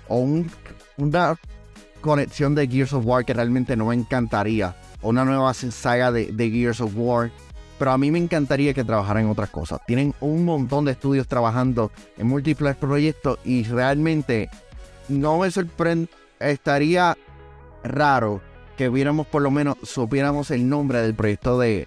o 0.09 0.19
un, 0.19 0.51
una 0.99 1.35
conexión 2.03 2.55
de 2.55 2.69
Gears 2.69 2.93
of 2.93 3.07
War 3.07 3.25
que 3.25 3.33
realmente 3.33 3.75
no 3.77 3.87
me 3.87 3.95
encantaría, 3.95 4.77
o 5.01 5.09
una 5.09 5.25
nueva 5.25 5.53
saga 5.55 6.13
de, 6.13 6.31
de 6.31 6.51
Gears 6.51 6.81
of 6.83 6.93
War, 6.95 7.31
pero 7.79 7.93
a 7.93 7.99
mí 7.99 8.11
me 8.11 8.19
encantaría 8.19 8.75
que 8.75 8.85
trabajaran 8.85 9.25
en 9.25 9.31
otras 9.31 9.51
cosas. 9.51 9.81
Tienen 9.87 10.15
un 10.21 10.45
montón 10.45 10.85
de 10.85 10.93
estudios 10.93 11.27
trabajando 11.29 11.91
en 12.17 12.27
múltiples 12.27 12.77
proyectos 12.77 13.39
y 13.45 13.65
realmente 13.65 14.49
no 15.09 15.39
me 15.39 15.51
sorprende, 15.51 16.09
estaría 16.41 17.17
raro 17.85 18.41
que 18.77 18.89
viéramos 18.89 19.27
por 19.27 19.43
lo 19.43 19.51
menos, 19.51 19.77
supiéramos 19.83 20.51
el 20.51 20.69
nombre 20.69 21.01
del 21.01 21.15
proyecto 21.15 21.59
de, 21.59 21.87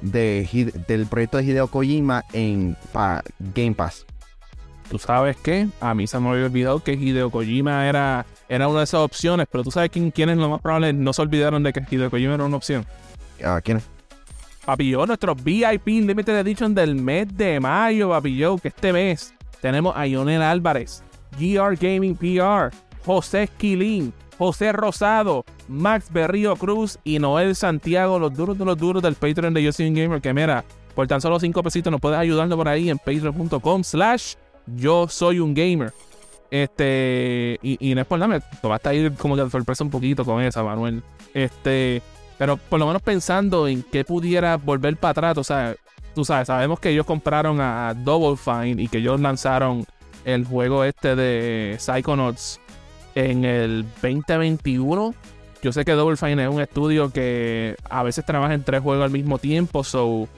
de 0.00 0.72
del 0.88 1.06
proyecto 1.06 1.36
de 1.38 1.44
Hideo 1.44 1.66
Kojima 1.68 2.24
en 2.32 2.76
pa- 2.92 3.22
Game 3.38 3.74
Pass. 3.74 4.06
Tú 4.90 4.98
sabes 4.98 5.36
que 5.38 5.68
a 5.80 5.94
mí 5.94 6.06
se 6.06 6.18
me 6.20 6.28
había 6.30 6.44
olvidado 6.46 6.82
que 6.82 6.92
Hideo 6.92 7.30
Kojima 7.30 7.88
era, 7.88 8.26
era 8.48 8.68
una 8.68 8.78
de 8.80 8.84
esas 8.84 9.00
opciones, 9.00 9.46
pero 9.50 9.64
tú 9.64 9.70
sabes 9.70 9.90
quién, 9.90 10.10
quién 10.10 10.28
es 10.30 10.36
lo 10.36 10.48
más 10.50 10.60
probable 10.60 10.92
no 10.92 11.12
se 11.12 11.22
olvidaron 11.22 11.62
de 11.62 11.72
que 11.72 11.82
Hideo 11.90 12.10
Kojima 12.10 12.34
era 12.34 12.44
una 12.44 12.56
opción. 12.56 12.84
¿A 13.44 13.60
quién 13.60 13.78
es? 13.78 13.84
Papillo, 14.64 15.04
nuestro 15.06 15.34
VIP 15.34 15.86
Limited 15.86 16.38
Edition 16.38 16.74
del 16.74 16.94
mes 16.94 17.36
de 17.36 17.58
mayo, 17.58 18.10
Papillo, 18.10 18.58
que 18.58 18.68
este 18.68 18.92
mes 18.92 19.34
tenemos 19.60 19.96
a 19.96 20.06
Ionel 20.06 20.40
Álvarez, 20.40 21.02
GR 21.38 21.76
Gaming 21.76 22.14
PR, 22.14 22.70
José 23.04 23.44
Esquilín, 23.44 24.12
José 24.38 24.72
Rosado, 24.72 25.44
Max 25.66 26.12
Berrío 26.12 26.54
Cruz 26.54 26.98
y 27.02 27.18
Noel 27.18 27.56
Santiago, 27.56 28.20
los 28.20 28.34
duros 28.34 28.56
de 28.56 28.64
los 28.64 28.78
duros 28.78 29.02
del 29.02 29.14
Patreon 29.14 29.52
de 29.52 29.64
Yo 29.64 29.72
Soy 29.72 29.88
un 29.88 29.94
Gamer, 29.94 30.20
que 30.20 30.32
mira, 30.32 30.64
por 30.94 31.08
tan 31.08 31.20
solo 31.20 31.40
5 31.40 31.60
pesitos 31.62 31.90
nos 31.90 32.00
puedes 32.00 32.18
ayudando 32.18 32.56
por 32.56 32.68
ahí 32.68 32.88
en 32.88 32.98
patreon.com 32.98 33.82
slash 33.82 34.34
yo 34.66 35.08
soy 35.08 35.40
un 35.40 35.54
gamer. 35.54 35.92
Este, 36.50 37.58
y, 37.62 37.78
y 37.80 37.94
no 37.94 38.02
es 38.02 38.06
por 38.06 38.18
nada, 38.18 38.38
me 38.38 39.14
como 39.16 39.36
que 39.36 39.50
sorpresa 39.50 39.82
un 39.82 39.90
poquito 39.90 40.24
con 40.24 40.42
esa, 40.42 40.62
Manuel. 40.62 41.02
Este, 41.32 42.02
pero 42.38 42.56
por 42.56 42.78
lo 42.78 42.86
menos 42.86 43.02
pensando 43.02 43.68
en 43.68 43.82
qué 43.82 44.04
pudiera 44.04 44.56
volver 44.56 44.96
para 44.96 45.10
atrás, 45.10 45.38
o 45.38 45.44
sea, 45.44 45.74
tú 46.14 46.24
sabes, 46.24 46.48
sabemos 46.48 46.80
que 46.80 46.90
ellos 46.90 47.06
compraron 47.06 47.60
a 47.60 47.94
Double 47.94 48.36
Fine 48.36 48.82
y 48.82 48.88
que 48.88 48.98
ellos 48.98 49.20
lanzaron 49.20 49.84
el 50.24 50.44
juego 50.44 50.84
este 50.84 51.16
de 51.16 51.76
Psychonauts 51.78 52.60
en 53.14 53.44
el 53.44 53.84
2021. 54.02 55.14
Yo 55.62 55.72
sé 55.72 55.84
que 55.84 55.92
Double 55.92 56.16
Fine 56.16 56.42
es 56.42 56.50
un 56.50 56.60
estudio 56.60 57.10
que 57.12 57.76
a 57.88 58.02
veces 58.02 58.24
trabaja 58.24 58.54
en 58.54 58.64
tres 58.64 58.82
juegos 58.82 59.04
al 59.04 59.10
mismo 59.10 59.38
tiempo, 59.38 59.84
so 59.84 60.28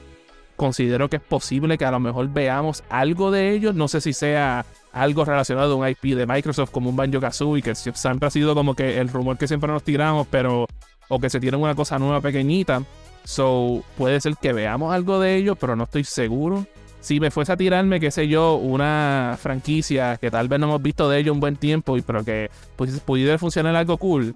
considero 0.57 1.09
que 1.09 1.17
es 1.17 1.23
posible 1.23 1.79
que 1.79 1.85
a 1.85 1.91
lo 1.91 2.01
mejor 2.01 2.29
veamos 2.29 2.85
algo 2.89 3.31
de 3.31 3.53
ellos. 3.53 3.75
No 3.75 3.89
sé 3.89 4.01
si 4.01 4.13
sea 4.13 4.65
algo 4.93 5.25
relacionado 5.25 5.73
a 5.73 5.77
un 5.77 5.89
IP 5.89 6.15
de 6.15 6.27
Microsoft 6.27 6.71
como 6.71 6.91
un 6.91 6.97
Banjo 6.97 7.21
Kazooie, 7.21 7.63
que 7.63 7.75
siempre 7.75 8.27
ha 8.27 8.31
sido 8.31 8.55
como 8.55 8.75
que 8.75 9.01
el 9.01 9.09
rumor 9.09 9.39
que 9.39 9.49
siempre 9.49 9.71
nos 9.71 9.83
tiramos, 9.83 10.27
pero 10.31 10.67
o 11.08 11.18
que 11.18 11.30
se 11.30 11.40
tienen 11.40 11.61
una 11.61 11.75
cosa 11.75 11.99
nueva 11.99 12.20
pequeñita. 12.20 12.82
So, 13.25 13.82
puede 13.96 14.20
ser 14.20 14.37
que 14.37 14.52
veamos 14.52 14.92
algo 14.92 15.18
de 15.18 15.37
ellos, 15.37 15.56
pero 15.58 15.76
no 15.76 15.84
estoy 15.84 16.04
seguro. 16.04 16.66
Si 17.00 17.20
me 17.20 17.30
fuese 17.30 17.52
a 17.52 17.56
tirarme, 17.56 18.00
qué 18.00 18.11
sé 18.11 18.28
yo, 18.28 18.54
una 18.54 19.37
franquicia 19.40 20.16
que 20.16 20.30
tal 20.30 20.49
vez 20.49 20.58
no 20.58 20.66
hemos 20.66 20.82
visto 20.82 21.08
de 21.08 21.18
ellos 21.18 21.34
un 21.34 21.40
buen 21.40 21.56
tiempo, 21.56 21.96
y 21.96 22.02
pero 22.02 22.25
que 22.25 22.50
pudiera 23.04 23.38
funcionar 23.38 23.76
algo 23.76 23.99
cool. 23.99 24.34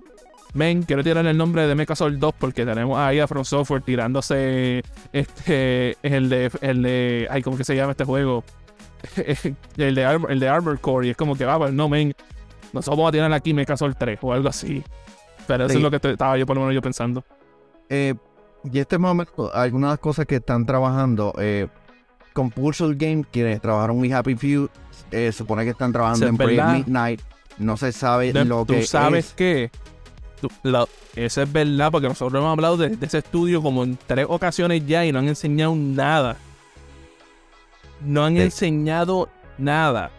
Men, 0.55 0.83
quiero 0.83 1.05
tirar 1.05 1.27
el 1.27 1.37
nombre 1.37 1.67
de 1.67 1.75
Mecha 1.75 1.95
Soul 1.95 2.19
2 2.19 2.35
porque 2.39 2.65
tenemos 2.65 2.99
ahí 2.99 3.21
a 3.21 3.27
From 3.27 3.45
Software 3.45 3.83
tirándose 3.83 4.83
este 5.13 5.97
el 6.03 6.29
de 6.31 6.51
el 6.63 6.83
de 6.83 7.29
ay, 7.31 7.43
¿cómo 7.43 7.57
que 7.57 7.65
se 7.65 7.77
llama 7.77 7.93
este 7.93 8.05
juego? 8.05 8.45
el 9.77 9.95
de 9.95 10.05
Armor, 10.05 10.33
el 10.33 10.41
de 10.41 10.49
Armor 10.49 10.81
Core 10.81 11.09
y 11.09 11.11
es 11.11 11.17
como 11.17 11.37
que 11.37 11.45
va, 11.45 11.59
pues 11.59 11.73
no, 11.73 11.89
men. 11.89 12.15
Nosotros 12.73 12.99
vamos 12.99 13.09
a 13.11 13.13
tirar 13.13 13.33
aquí 13.33 13.55
Mecha 13.55 13.77
Soul 13.77 13.97
3 13.97 14.19
o 14.23 14.33
algo 14.33 14.49
así. 14.49 14.83
Pero 15.49 15.65
eso 15.65 15.73
Sí. 15.73 15.79
es 15.79 15.83
lo 15.83 15.91
que 15.91 15.97
estaba 16.11 16.39
yo 16.39 16.47
por 16.47 16.55
lo 16.55 16.61
menos 16.63 16.75
yo 16.77 16.83
pensando. 16.83 17.25
Eh, 17.89 18.15
y 18.71 18.79
este 18.79 18.99
momento, 18.99 19.53
algunas 19.53 19.99
cosas 19.99 20.27
que 20.27 20.37
están 20.37 20.65
trabajando, 20.67 21.35
eh, 21.39 21.67
Compulsory 22.35 22.95
Game, 22.97 23.25
quienes 23.33 23.61
trabajaron 23.61 23.99
We 23.99 24.13
Happy 24.13 24.37
Few, 24.37 24.69
eh, 25.11 25.33
supone 25.33 25.65
que 25.65 25.71
están 25.71 25.93
trabajando 25.93 26.27
en 26.29 26.37
verdad. 26.37 26.75
Midnight. 26.77 27.21
No 27.59 27.77
se 27.77 27.91
sabe 27.91 28.33
De- 28.33 28.45
lo 28.45 28.65
Tú 28.65 28.75
que 28.75 28.83
sabes 28.85 29.29
es. 29.29 29.33
que 29.33 29.71
eso 31.17 31.43
es 31.43 31.53
verdad, 31.53 31.91
porque 31.91 32.07
nosotros 32.07 32.39
hemos 32.41 32.53
hablado 32.53 32.77
de, 32.77 32.97
ese 33.01 33.19
estudio 33.19 33.61
como 33.61 33.83
en 33.83 33.99
tres 34.07 34.27
ocasiones 34.29 34.87
ya 34.87 35.05
y 35.05 35.11
no 35.11 35.19
han 35.19 35.27
enseñado 35.29 35.75
nada. 35.75 36.37
No 38.01 38.25
han 38.25 38.37
enseñado 38.37 39.29
nada. 39.57 40.11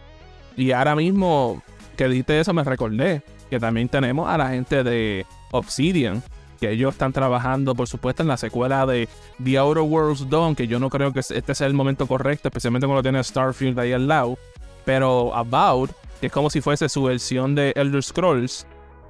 Y 0.58 0.72
ahora 0.72 0.96
mismo 0.96 1.62
que 1.96 2.08
diste 2.10 2.40
eso 2.40 2.54
me 2.54 2.64
recordé 2.64 3.22
que 3.50 3.60
también 3.60 3.90
tenemos 3.90 4.30
a 4.30 4.38
la 4.38 4.50
gente 4.50 4.84
de 4.84 5.26
Obsidian, 5.52 6.24
que 6.60 6.72
ellos 6.72 6.94
están 6.94 7.14
trabajando, 7.14 7.74
por 7.76 7.88
supuesto, 7.88 8.22
en 8.22 8.28
la 8.28 8.38
secuela 8.38 8.86
de 8.86 9.08
The 9.44 9.58
Outer 9.58 9.84
Worlds 9.84 10.30
Dawn, 10.30 10.56
que 10.56 10.68
yo 10.68 10.80
no 10.80 10.90
creo 10.90 11.14
que 11.14 11.20
este 11.20 11.56
sea 11.56 11.68
el 11.68 11.74
momento 11.74 12.06
correcto, 12.06 12.50
especialmente 12.50 12.86
cuando 12.86 13.04
tiene 13.04 13.24
Starfield 13.24 13.80
ahí 13.80 13.94
al 13.94 14.08
lado. 14.08 14.38
Pero 14.86 15.34
About, 15.36 15.92
que 16.20 16.28
es 16.28 16.32
como 16.32 16.50
si 16.50 16.62
fuese 16.62 16.90
su 16.90 17.04
versión 17.04 17.56
de 17.56 17.72
Elder 17.76 18.04
Scrolls, 18.04 18.68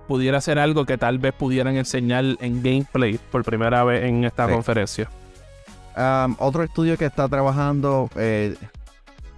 pudiera 0.08 0.42
ser 0.42 0.60
algo 0.60 0.86
que 0.86 0.98
tal 0.98 1.20
vez 1.20 1.34
pudieran 1.34 1.78
enseñar 1.78 2.24
en 2.40 2.64
gameplay 2.64 3.20
por 3.32 3.44
primera 3.44 3.84
vez 3.84 4.04
en 4.04 4.26
esta 4.26 4.48
conferencia. 4.50 5.10
Um, 5.96 6.36
otro 6.40 6.64
estudio 6.64 6.98
que 6.98 7.06
está 7.06 7.28
trabajando, 7.28 8.10
eh, 8.16 8.56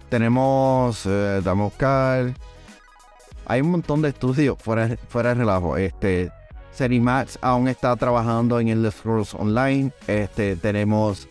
tenemos, 0.09 1.05
eh, 1.05 1.41
buscar, 1.55 2.33
hay 3.45 3.61
un 3.61 3.71
montón 3.71 4.01
de 4.01 4.09
estudios 4.09 4.57
fuera, 4.59 4.97
fuera 5.09 5.29
de 5.29 5.35
relajo. 5.35 5.77
Este, 5.77 6.31
Serimax 6.71 7.37
aún 7.41 7.67
está 7.67 7.95
trabajando 7.95 8.59
en 8.59 8.69
el 8.69 8.91
Scrolls 8.91 9.33
Online. 9.33 9.91
Este, 10.07 10.55
tenemos 10.55 11.27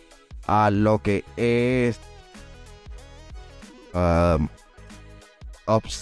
a 0.47 0.69
lo 0.69 0.99
que 0.99 1.23
es. 1.37 1.99
Um, 3.93 4.47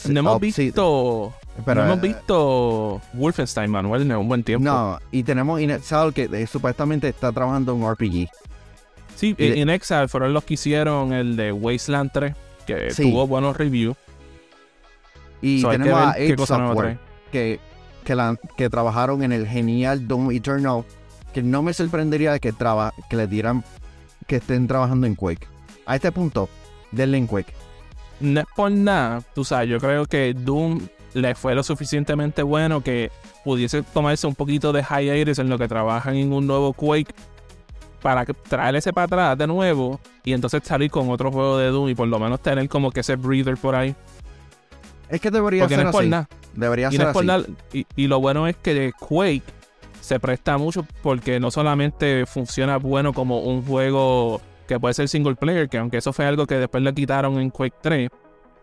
no 0.09 0.19
hemos 0.19 0.39
visto. 0.39 1.33
no 1.65 1.83
hemos 1.83 2.01
visto 2.01 3.01
Wolfenstein 3.13 3.69
Manuel 3.69 4.03
en 4.03 4.11
un 4.13 4.27
buen 4.27 4.43
tiempo. 4.43 4.65
No, 4.65 4.99
y 5.11 5.23
tenemos 5.23 5.61
Inexal 5.61 6.13
que 6.13 6.29
eh, 6.31 6.47
supuestamente 6.47 7.07
está 7.07 7.31
trabajando 7.31 7.73
en 7.75 7.91
RPG. 7.91 8.29
Sí, 9.15 9.35
Inexal 9.37 10.09
fueron 10.09 10.33
los 10.33 10.43
que 10.43 10.53
hicieron 10.55 11.13
el 11.13 11.35
de 11.35 11.51
Wasteland 11.51 12.11
3, 12.13 12.35
que 12.65 12.93
tuvo 12.95 13.27
buenos 13.27 13.57
reviews. 13.57 13.97
Y 15.41 15.63
tenemos 15.63 15.93
a 15.99 16.45
Software, 16.45 16.99
que 17.31 17.59
que, 18.55 18.69
trabajaron 18.69 19.23
en 19.23 19.31
el 19.31 19.47
genial 19.47 20.07
Doom 20.07 20.31
Eternal, 20.31 20.83
que 21.33 21.43
no 21.43 21.61
me 21.61 21.73
sorprendería 21.73 22.31
de 22.31 22.39
que, 22.39 22.51
traba, 22.51 22.93
que 23.09 23.15
le 23.15 23.27
dieran 23.27 23.63
que 24.27 24.37
estén 24.37 24.67
trabajando 24.67 25.07
en 25.07 25.15
Quake. 25.15 25.47
A 25.85 25.95
este 25.95 26.11
punto, 26.11 26.49
denle 26.91 27.17
en 27.17 27.27
Quake. 27.27 27.53
No 28.19 28.41
es 28.41 28.45
por 28.55 28.71
nada, 28.71 29.21
tú 29.33 29.43
sabes, 29.43 29.69
yo 29.69 29.79
creo 29.79 30.05
que 30.05 30.33
Doom 30.33 30.79
le 31.13 31.35
fue 31.35 31.55
lo 31.55 31.63
suficientemente 31.63 32.43
bueno 32.43 32.81
que 32.81 33.11
pudiese 33.43 33.81
tomarse 33.81 34.27
un 34.27 34.35
poquito 34.35 34.71
de 34.73 34.83
hiatus 34.83 35.39
en 35.39 35.49
lo 35.49 35.57
que 35.57 35.67
trabajan 35.67 36.15
en 36.15 36.33
un 36.33 36.45
nuevo 36.45 36.73
Quake 36.73 37.13
para 38.01 38.25
traer 38.25 38.75
ese 38.75 38.93
para 38.93 39.05
atrás 39.05 39.37
de 39.37 39.47
nuevo 39.47 39.99
y 40.23 40.33
entonces 40.33 40.61
salir 40.63 40.91
con 40.91 41.09
otro 41.09 41.31
juego 41.31 41.57
de 41.57 41.67
Doom 41.67 41.89
y 41.89 41.95
por 41.95 42.07
lo 42.07 42.19
menos 42.19 42.39
tener 42.41 42.67
como 42.69 42.91
que 42.91 42.99
ese 42.99 43.15
breather 43.15 43.57
por 43.57 43.75
ahí. 43.75 43.95
Es 45.09 45.21
que 45.21 45.31
debería 45.31 45.67
ser 45.67 45.87
así. 45.87 46.11
Debería 46.53 46.91
ser 46.91 47.07
así. 47.07 47.85
y, 47.95 48.07
lo 48.07 48.19
bueno 48.19 48.47
es 48.47 48.55
que 48.57 48.91
Quake 48.99 49.43
se 50.01 50.19
presta 50.19 50.57
mucho 50.57 50.85
porque 51.01 51.39
no 51.39 51.51
solamente 51.51 52.25
funciona 52.25 52.77
bueno 52.77 53.13
como 53.13 53.39
un 53.41 53.63
juego 53.63 54.41
que 54.67 54.79
puede 54.79 54.93
ser 54.93 55.09
single 55.09 55.35
player, 55.35 55.67
que 55.67 55.77
aunque 55.77 55.97
eso 55.97 56.13
fue 56.13 56.25
algo 56.25 56.45
que 56.45 56.55
después 56.55 56.83
le 56.83 56.93
quitaron 56.93 57.39
en 57.39 57.49
Quake 57.49 57.75
3, 57.81 58.09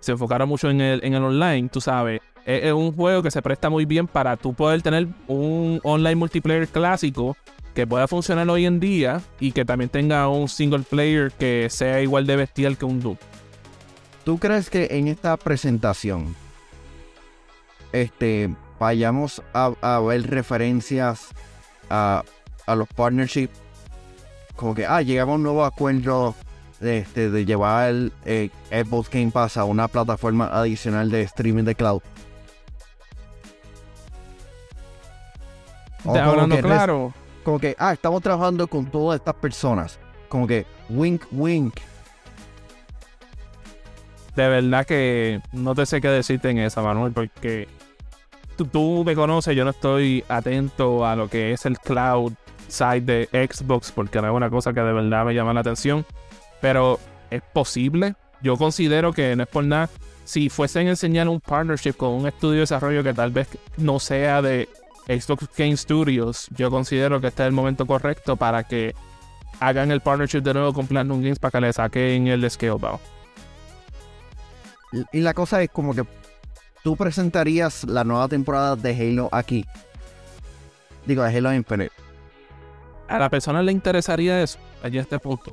se 0.00 0.12
enfocaron 0.12 0.49
mucho 0.49 0.71
en 0.71 0.81
el, 0.81 1.05
en 1.05 1.15
el 1.15 1.23
online, 1.25 1.69
tú 1.69 1.81
sabes. 1.81 2.21
Es, 2.45 2.65
es, 2.65 2.73
un 2.73 2.93
juego 2.93 3.23
que 3.23 3.31
se 3.31 3.43
presta 3.43 3.69
muy 3.69 3.85
bien 3.85 4.07
para 4.07 4.37
tú 4.37 4.55
poder 4.55 4.83
tener 4.83 5.09
un 5.26 5.81
online 5.83 6.15
multiplayer 6.15 6.69
clásico 6.69 7.37
que 7.75 7.87
pueda 7.87 8.09
funcionar 8.09 8.49
hoy 8.49 8.67
en 8.67 8.81
día 8.81 9.21
y 9.41 9.53
que 9.53 9.65
también 9.65 9.91
tenga 9.91 10.29
un 10.29 10.49
single 10.49 10.85
player 10.89 11.30
que 11.32 11.67
sea 11.71 12.00
igual 12.00 12.26
de 12.26 12.37
bestial 12.37 12.78
que 12.78 12.85
un 12.85 13.00
Doom. 13.00 13.17
¿Tú 14.26 14.39
crees 14.39 14.71
que 14.71 14.89
en 14.91 15.06
esta 15.06 15.36
presentación 15.36 16.34
este, 17.93 18.52
vayamos 18.80 19.41
a, 19.54 20.00
ver 20.00 20.28
referencias 20.28 21.28
a, 21.89 22.25
los 22.67 22.89
partnerships? 22.89 23.56
Como 24.56 24.75
que, 24.75 24.84
ah, 24.84 25.00
llegamos 25.00 25.34
a 25.34 25.36
un 25.36 25.43
nuevo 25.45 25.65
acuerdo 25.65 26.34
de, 26.80 26.99
este, 26.99 27.30
de 27.30 27.45
llevar 27.45 27.91
el 27.91 28.12
eh, 28.25 28.50
Xbox 28.73 29.10
Game 29.10 29.30
Pass 29.30 29.58
a 29.58 29.65
una 29.65 29.86
plataforma 29.86 30.49
adicional 30.49 31.08
de 31.08 31.23
streaming 31.23 31.62
de 31.62 31.76
cloud. 31.76 32.02
hablando 36.04 36.58
claro. 36.58 37.15
Como 37.45 37.60
que, 37.60 37.76
ah, 37.78 37.93
estamos 37.93 38.21
trabajando 38.23 38.67
con 38.67 38.86
todas 38.86 39.21
estas 39.21 39.36
personas. 39.36 40.00
Como 40.28 40.49
que, 40.49 40.67
wink, 40.89 41.23
wink 41.30 41.78
de 44.36 44.49
verdad 44.49 44.86
que 44.86 45.40
no 45.52 45.75
te 45.75 45.86
sé 45.86 46.00
qué 46.00 46.08
decirte 46.08 46.50
en 46.50 46.58
esa, 46.58 46.82
Manuel, 46.82 47.12
porque 47.12 47.66
tú, 48.70 49.02
me 49.04 49.14
conoces, 49.14 49.56
yo 49.56 49.64
no 49.64 49.70
estoy 49.70 50.25
atento 50.28 51.06
a 51.06 51.16
lo 51.16 51.28
que 51.28 51.52
es 51.52 51.66
el 51.66 51.78
cloud 51.78 52.32
side 52.68 53.00
de 53.00 53.49
Xbox, 53.49 53.92
porque 53.92 54.20
no 54.20 54.28
es 54.28 54.34
una 54.34 54.50
cosa 54.50 54.72
que 54.72 54.80
de 54.80 54.92
verdad 54.92 55.25
me 55.25 55.34
llama 55.34 55.54
la 55.54 55.60
atención, 55.60 56.04
pero 56.60 57.00
es 57.30 57.42
posible. 57.52 58.14
Yo 58.42 58.56
considero 58.56 59.12
que 59.12 59.34
no 59.34 59.44
es 59.44 59.49
por 59.49 59.64
nada. 59.64 59.88
Si 60.25 60.50
fuesen 60.50 60.88
a 60.88 60.90
enseñar 60.90 61.28
un 61.28 61.40
partnership 61.40 61.92
con 61.92 62.10
un 62.10 62.26
estudio 62.26 62.54
de 62.54 62.60
desarrollo 62.60 63.02
que 63.02 63.14
tal 63.14 63.30
vez 63.30 63.49
no 63.76 63.99
sea 63.99 64.42
de 64.42 64.68
Xbox 65.06 65.49
Game 65.56 65.76
Studios, 65.76 66.49
yo 66.50 66.70
considero 66.70 67.20
que 67.20 67.28
este 67.28 67.44
es 67.44 67.46
el 67.46 67.52
momento 67.52 67.86
correcto 67.86 68.36
para 68.36 68.64
que 68.64 68.94
hagan 69.60 69.90
el 69.90 70.00
partnership 70.00 70.40
de 70.40 70.52
nuevo 70.52 70.75
con 70.75 70.86
Platinum 70.86 71.22
Games 71.22 71.38
para 71.38 71.52
que 71.52 71.60
le 71.60 71.72
saquen 71.72 72.26
el 72.26 72.50
Scalebound. 72.50 73.16
Y 75.13 75.21
la 75.21 75.35
cosa 75.35 75.63
es 75.63 75.71
como 75.71 75.95
que 75.95 76.04
tú 76.82 76.97
presentarías 76.97 77.85
la 77.85 78.04
nueva 78.04 78.28
temporada 78.28 78.76
de 78.76 78.91
Halo 78.91 79.28
aquí. 79.32 79.65
Digo, 81.04 81.23
de 81.23 81.37
Halo 81.37 81.52
Infinite. 81.52 81.93
A 83.09 83.19
la 83.19 83.30
persona 83.30 83.63
le 83.63 83.73
interesaría 83.73 84.43
eso, 84.43 84.59
allí 84.82 84.99
a 84.99 85.02
este 85.02 85.19
punto. 85.19 85.52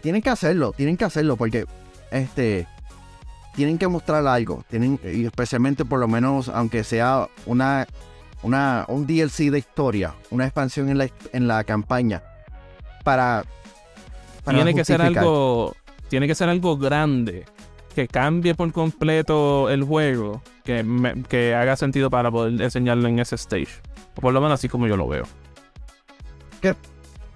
Tienen 0.00 0.22
que 0.22 0.30
hacerlo, 0.30 0.72
tienen 0.72 0.96
que 0.96 1.04
hacerlo 1.04 1.36
porque 1.36 1.66
este 2.10 2.66
tienen 3.54 3.78
que 3.78 3.86
mostrar 3.86 4.26
algo, 4.26 4.64
tienen 4.68 4.98
y 5.04 5.24
especialmente 5.24 5.84
por 5.84 6.00
lo 6.00 6.08
menos 6.08 6.48
aunque 6.48 6.84
sea 6.84 7.28
una 7.46 7.86
una 8.42 8.84
un 8.88 9.06
DLC 9.06 9.50
de 9.50 9.58
historia, 9.58 10.14
una 10.30 10.44
expansión 10.44 10.88
en 10.88 10.98
la 10.98 11.08
en 11.32 11.48
la 11.48 11.64
campaña 11.64 12.22
para, 13.04 13.44
tiene 14.48 14.74
que 14.74 14.84
ser 14.84 15.00
algo 15.02 15.76
tiene 16.08 16.26
que 16.26 16.34
ser 16.34 16.48
algo 16.48 16.76
grande 16.76 17.44
que 17.94 18.08
cambie 18.08 18.54
por 18.54 18.72
completo 18.72 19.70
el 19.70 19.84
juego, 19.84 20.42
que, 20.64 20.84
que 21.28 21.54
haga 21.54 21.76
sentido 21.76 22.10
para 22.10 22.30
poder 22.30 22.60
enseñarlo 22.60 23.08
en 23.08 23.20
ese 23.20 23.36
stage. 23.36 23.80
Por 24.14 24.32
lo 24.32 24.40
menos 24.40 24.54
así 24.54 24.68
como 24.68 24.86
yo 24.86 24.96
lo 24.96 25.08
veo. 25.08 25.24
Que 26.60 26.74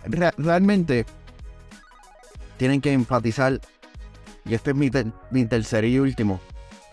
realmente 0.05 1.07
tienen 2.57 2.81
que 2.81 2.93
enfatizar, 2.93 3.61
y 4.45 4.55
este 4.55 4.71
es 4.73 4.77
mi, 5.31 5.45
tercer 5.47 5.85
y 5.85 5.99
último, 5.99 6.41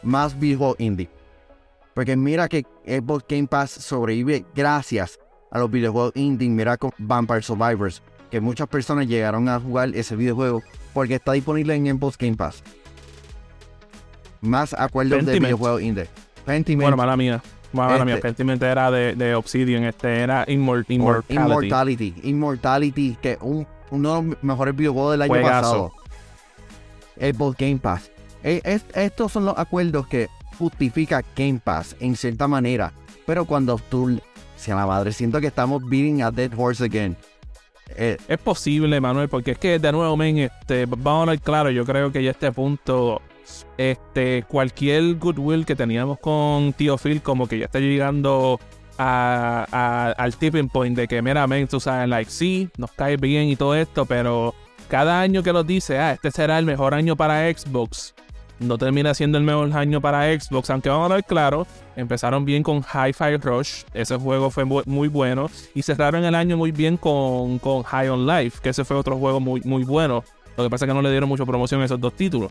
más 0.03 0.39
videojuegos 0.39 0.79
indie. 0.79 1.09
Porque 1.93 2.15
mira 2.15 2.47
que 2.47 2.65
Xbox 2.85 3.25
Game 3.27 3.47
Pass 3.47 3.71
sobrevive 3.71 4.45
gracias 4.53 5.19
a 5.49 5.59
los 5.59 5.71
videojuegos 5.71 6.11
indie. 6.15 6.49
Mira 6.49 6.77
con 6.77 6.91
Vampire 6.97 7.41
Survivors, 7.41 8.03
que 8.29 8.41
muchas 8.41 8.67
personas 8.67 9.07
llegaron 9.07 9.47
a 9.47 9.59
jugar 9.59 9.95
ese 9.95 10.15
videojuego 10.15 10.61
porque 10.93 11.15
está 11.15 11.31
disponible 11.31 11.73
en 11.73 11.97
Xbox 11.97 12.17
Game 12.17 12.35
Pass 12.35 12.61
más 14.45 14.73
acuerdos 14.73 15.25
de 15.25 15.39
videojuegos 15.39 15.81
indie. 15.81 16.07
Bueno, 16.45 16.97
mala 16.97 17.17
mía. 17.17 17.41
Mala 17.73 18.05
mía. 18.05 18.19
Pentiment 18.19 18.61
este 18.61 18.71
era 18.71 18.91
de, 18.91 19.15
de, 19.15 19.35
Obsidian, 19.35 19.83
este 19.83 20.19
era 20.19 20.45
Immortality. 20.47 21.33
Immortality. 21.33 22.15
Immortality, 22.23 23.17
que 23.21 23.37
un, 23.41 23.67
uno 23.91 24.21
de 24.21 24.27
los 24.29 24.43
mejores 24.43 24.75
videojuegos 24.75 25.13
del 25.13 25.21
año 25.23 25.41
pasado. 25.41 25.91
Xbox 27.19 27.57
Game 27.57 27.77
Pass. 27.77 28.11
E, 28.43 28.79
estos 28.93 29.31
son 29.31 29.45
los 29.45 29.57
acuerdos 29.57 30.07
que 30.07 30.29
justifica 30.57 31.23
Game 31.35 31.59
Pass 31.63 31.95
en 31.99 32.15
cierta 32.15 32.47
manera. 32.47 32.93
Pero 33.25 33.45
cuando 33.45 33.79
tú, 33.89 34.19
si 34.55 34.71
a 34.71 34.75
la 34.75 34.85
madre, 34.85 35.11
siento 35.11 35.41
que 35.41 35.47
estamos 35.47 35.81
beating 35.83 36.21
a 36.21 36.31
dead 36.31 36.51
horse 36.55 36.83
again. 36.83 37.17
Eh, 37.95 38.17
es 38.27 38.37
posible, 38.39 38.99
Manuel, 38.99 39.29
porque 39.29 39.51
es 39.51 39.57
que 39.57 39.79
de 39.79 39.91
nuevo, 39.91 40.15
men, 40.17 40.37
este, 40.37 40.85
vamos 40.85 41.27
a 41.27 41.31
ver 41.31 41.39
claro, 41.39 41.69
yo 41.69 41.85
creo 41.85 42.11
que 42.11 42.23
ya 42.23 42.31
este 42.31 42.51
punto 42.51 43.21
este, 43.77 44.43
cualquier 44.47 45.15
goodwill 45.15 45.65
que 45.65 45.75
teníamos 45.75 46.19
con 46.19 46.73
Tío 46.73 46.97
Phil, 46.97 47.21
como 47.21 47.47
que 47.47 47.59
ya 47.59 47.65
está 47.65 47.79
llegando 47.79 48.59
al 48.97 50.35
tipping 50.37 50.69
point 50.69 50.95
de 50.95 51.07
que, 51.07 51.21
mira, 51.21 51.45
men, 51.47 51.67
tú 51.67 51.79
sabes, 51.79 52.07
like, 52.07 52.31
sí, 52.31 52.69
nos 52.77 52.91
cae 52.91 53.17
bien 53.17 53.49
y 53.49 53.55
todo 53.55 53.75
esto, 53.75 54.05
pero 54.05 54.55
cada 54.87 55.19
año 55.19 55.43
que 55.43 55.51
lo 55.51 55.63
dice, 55.63 55.99
ah, 55.99 56.13
este 56.13 56.31
será 56.31 56.59
el 56.59 56.65
mejor 56.65 56.93
año 56.93 57.15
para 57.15 57.51
Xbox, 57.51 58.15
no 58.59 58.77
termina 58.77 59.13
siendo 59.13 59.37
el 59.37 59.43
mejor 59.43 59.75
año 59.75 59.99
para 59.99 60.33
Xbox, 60.39 60.69
aunque 60.69 60.87
vamos 60.87 61.11
a 61.11 61.15
ver 61.15 61.23
claro, 61.25 61.67
empezaron 61.97 62.45
bien 62.45 62.63
con 62.63 62.77
Hi-Fi 62.77 63.37
Rush, 63.41 63.83
ese 63.93 64.15
juego 64.15 64.49
fue 64.49 64.63
muy 64.63 65.07
bueno, 65.09 65.49
y 65.73 65.81
cerraron 65.81 66.23
el 66.23 66.35
año 66.35 66.55
muy 66.55 66.71
bien 66.71 66.95
con, 66.95 67.59
con 67.59 67.83
High 67.83 68.07
on 68.09 68.25
Life, 68.25 68.59
que 68.63 68.69
ese 68.69 68.85
fue 68.85 68.95
otro 68.95 69.17
juego 69.17 69.39
muy, 69.41 69.61
muy 69.65 69.83
bueno. 69.83 70.23
Lo 70.57 70.63
que 70.63 70.69
pasa 70.69 70.85
es 70.85 70.89
que 70.89 70.93
no 70.93 71.01
le 71.01 71.11
dieron 71.11 71.27
mucha 71.27 71.45
promoción 71.45 71.81
a 71.81 71.85
esos 71.85 71.99
dos 71.99 72.13
títulos. 72.13 72.49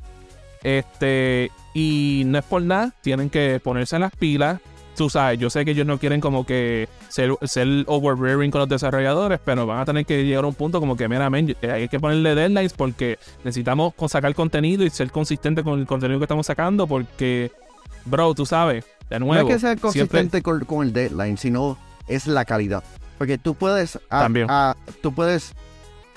Este, 0.64 1.52
y 1.74 2.22
no 2.26 2.38
es 2.38 2.44
por 2.44 2.62
nada, 2.62 2.92
tienen 3.02 3.30
que 3.30 3.60
ponerse 3.62 3.96
en 3.96 4.02
las 4.02 4.16
pilas. 4.16 4.60
Tú 4.96 5.10
sabes, 5.10 5.38
yo 5.38 5.50
sé 5.50 5.64
que 5.64 5.72
ellos 5.72 5.86
no 5.86 5.98
quieren 5.98 6.20
como 6.20 6.46
que 6.46 6.88
ser, 7.08 7.32
ser 7.42 7.68
overbearing 7.86 8.50
con 8.50 8.60
los 8.60 8.68
desarrolladores, 8.68 9.40
pero 9.44 9.66
van 9.66 9.80
a 9.80 9.84
tener 9.84 10.06
que 10.06 10.24
llegar 10.24 10.44
a 10.44 10.46
un 10.46 10.54
punto 10.54 10.78
como 10.80 10.96
que, 10.96 11.08
mira, 11.08 11.28
eh, 11.34 11.70
hay 11.70 11.88
que 11.88 11.98
ponerle 11.98 12.34
deadlines 12.36 12.72
porque 12.72 13.18
necesitamos 13.42 13.92
sacar 14.08 14.34
contenido 14.34 14.84
y 14.84 14.90
ser 14.90 15.10
consistente 15.10 15.64
con 15.64 15.80
el 15.80 15.86
contenido 15.86 16.20
que 16.20 16.24
estamos 16.24 16.46
sacando 16.46 16.86
porque, 16.86 17.50
bro, 18.04 18.34
tú 18.34 18.46
sabes, 18.46 18.84
de 19.10 19.18
nuevo. 19.18 19.34
No 19.34 19.48
es 19.48 19.54
que 19.54 19.60
ser 19.60 19.80
consistente 19.80 20.42
con, 20.42 20.64
el 20.82 20.92
deadline, 20.92 21.36
sino 21.38 21.76
es 22.06 22.28
la 22.28 22.44
calidad. 22.44 22.84
Porque 23.18 23.36
tú 23.36 23.54
puedes, 23.54 23.98
También. 24.08 24.46
tú 25.02 25.12
puedes 25.12 25.54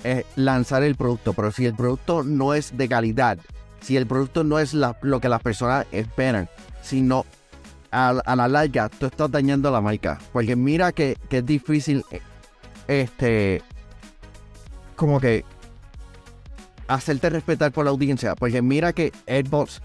eh, 0.04 0.24
lanzar 0.36 0.84
el 0.84 0.96
producto, 0.96 1.34
pero 1.34 1.52
si 1.52 1.66
el 1.66 1.74
producto 1.74 2.24
no 2.24 2.54
es 2.54 2.78
de 2.78 2.88
calidad, 2.88 3.40
si 3.88 3.96
el 3.96 4.06
producto 4.06 4.44
no 4.44 4.60
es 4.60 4.74
lo 4.74 5.22
que 5.22 5.30
las 5.30 5.42
personas 5.42 5.86
esperan, 5.94 6.50
sino 6.82 7.26
a, 7.90 8.12
la 8.36 8.48
larga 8.50 8.90
tú 8.90 9.06
estás 9.06 9.32
dañando 9.32 9.72
la 9.72 9.80
marca. 9.80 10.20
Porque 10.34 10.58
mira 10.58 10.92
que, 10.92 11.16
es 11.30 11.46
difícil, 11.46 12.04
eh, 12.12 12.20
este, 12.90 13.62
como 14.98 15.22
que 15.22 15.46
hacerte 16.90 17.30
respetar 17.30 17.72
por 17.72 17.86
la 17.86 17.92
audiencia. 17.92 18.36
Porque 18.36 18.62
mira 18.62 18.92
que 18.92 19.14
Xbox 19.26 19.82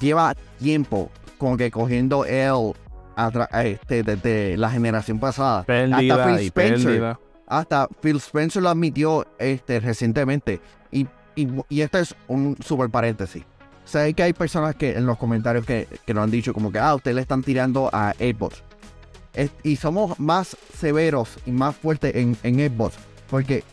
lleva 0.00 0.34
tiempo 0.58 1.08
como 1.38 1.56
que 1.56 1.70
cogiendo 1.70 2.24
el 2.24 2.72
este, 3.62 4.02
desde 4.02 4.56
la 4.56 4.70
generación 4.70 5.20
pasada. 5.20 5.60
hasta 5.60 6.26
Phil 6.26 6.46
Spencer. 6.46 7.16
Hasta 7.46 7.86
Phil 8.02 8.16
Spencer 8.16 8.60
lo 8.60 8.70
admitió 8.70 9.24
este, 9.38 9.78
recientemente. 9.78 10.60
Y, 10.90 11.06
y, 11.36 11.48
y 11.68 11.82
esto 11.82 11.98
es 11.98 12.14
un 12.26 12.56
super 12.64 12.90
paréntesis 12.90 13.44
sé 13.84 14.14
que 14.14 14.24
hay 14.24 14.32
personas 14.32 14.74
que 14.74 14.96
en 14.96 15.06
los 15.06 15.16
comentarios 15.16 15.64
que, 15.64 15.86
que 16.04 16.12
nos 16.12 16.24
han 16.24 16.30
dicho 16.30 16.52
como 16.52 16.72
que, 16.72 16.78
ah, 16.78 16.94
ustedes 16.94 17.14
le 17.14 17.22
están 17.22 17.42
tirando 17.42 17.88
a 17.92 18.12
Xbox. 18.18 18.62
y 19.62 19.76
somos 19.76 20.18
más 20.18 20.56
severos 20.76 21.38
y 21.46 21.52
más 21.52 21.76
fuertes 21.76 22.16
en, 22.16 22.36
en 22.42 22.56
Xbox 22.56 22.96
porque 23.28 23.64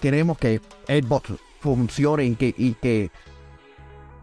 queremos 0.00 0.38
que 0.38 0.60
Xbox 0.86 1.32
funcione 1.60 2.24
y 2.24 2.34
que, 2.34 2.54
y 2.56 2.72
que 2.74 3.10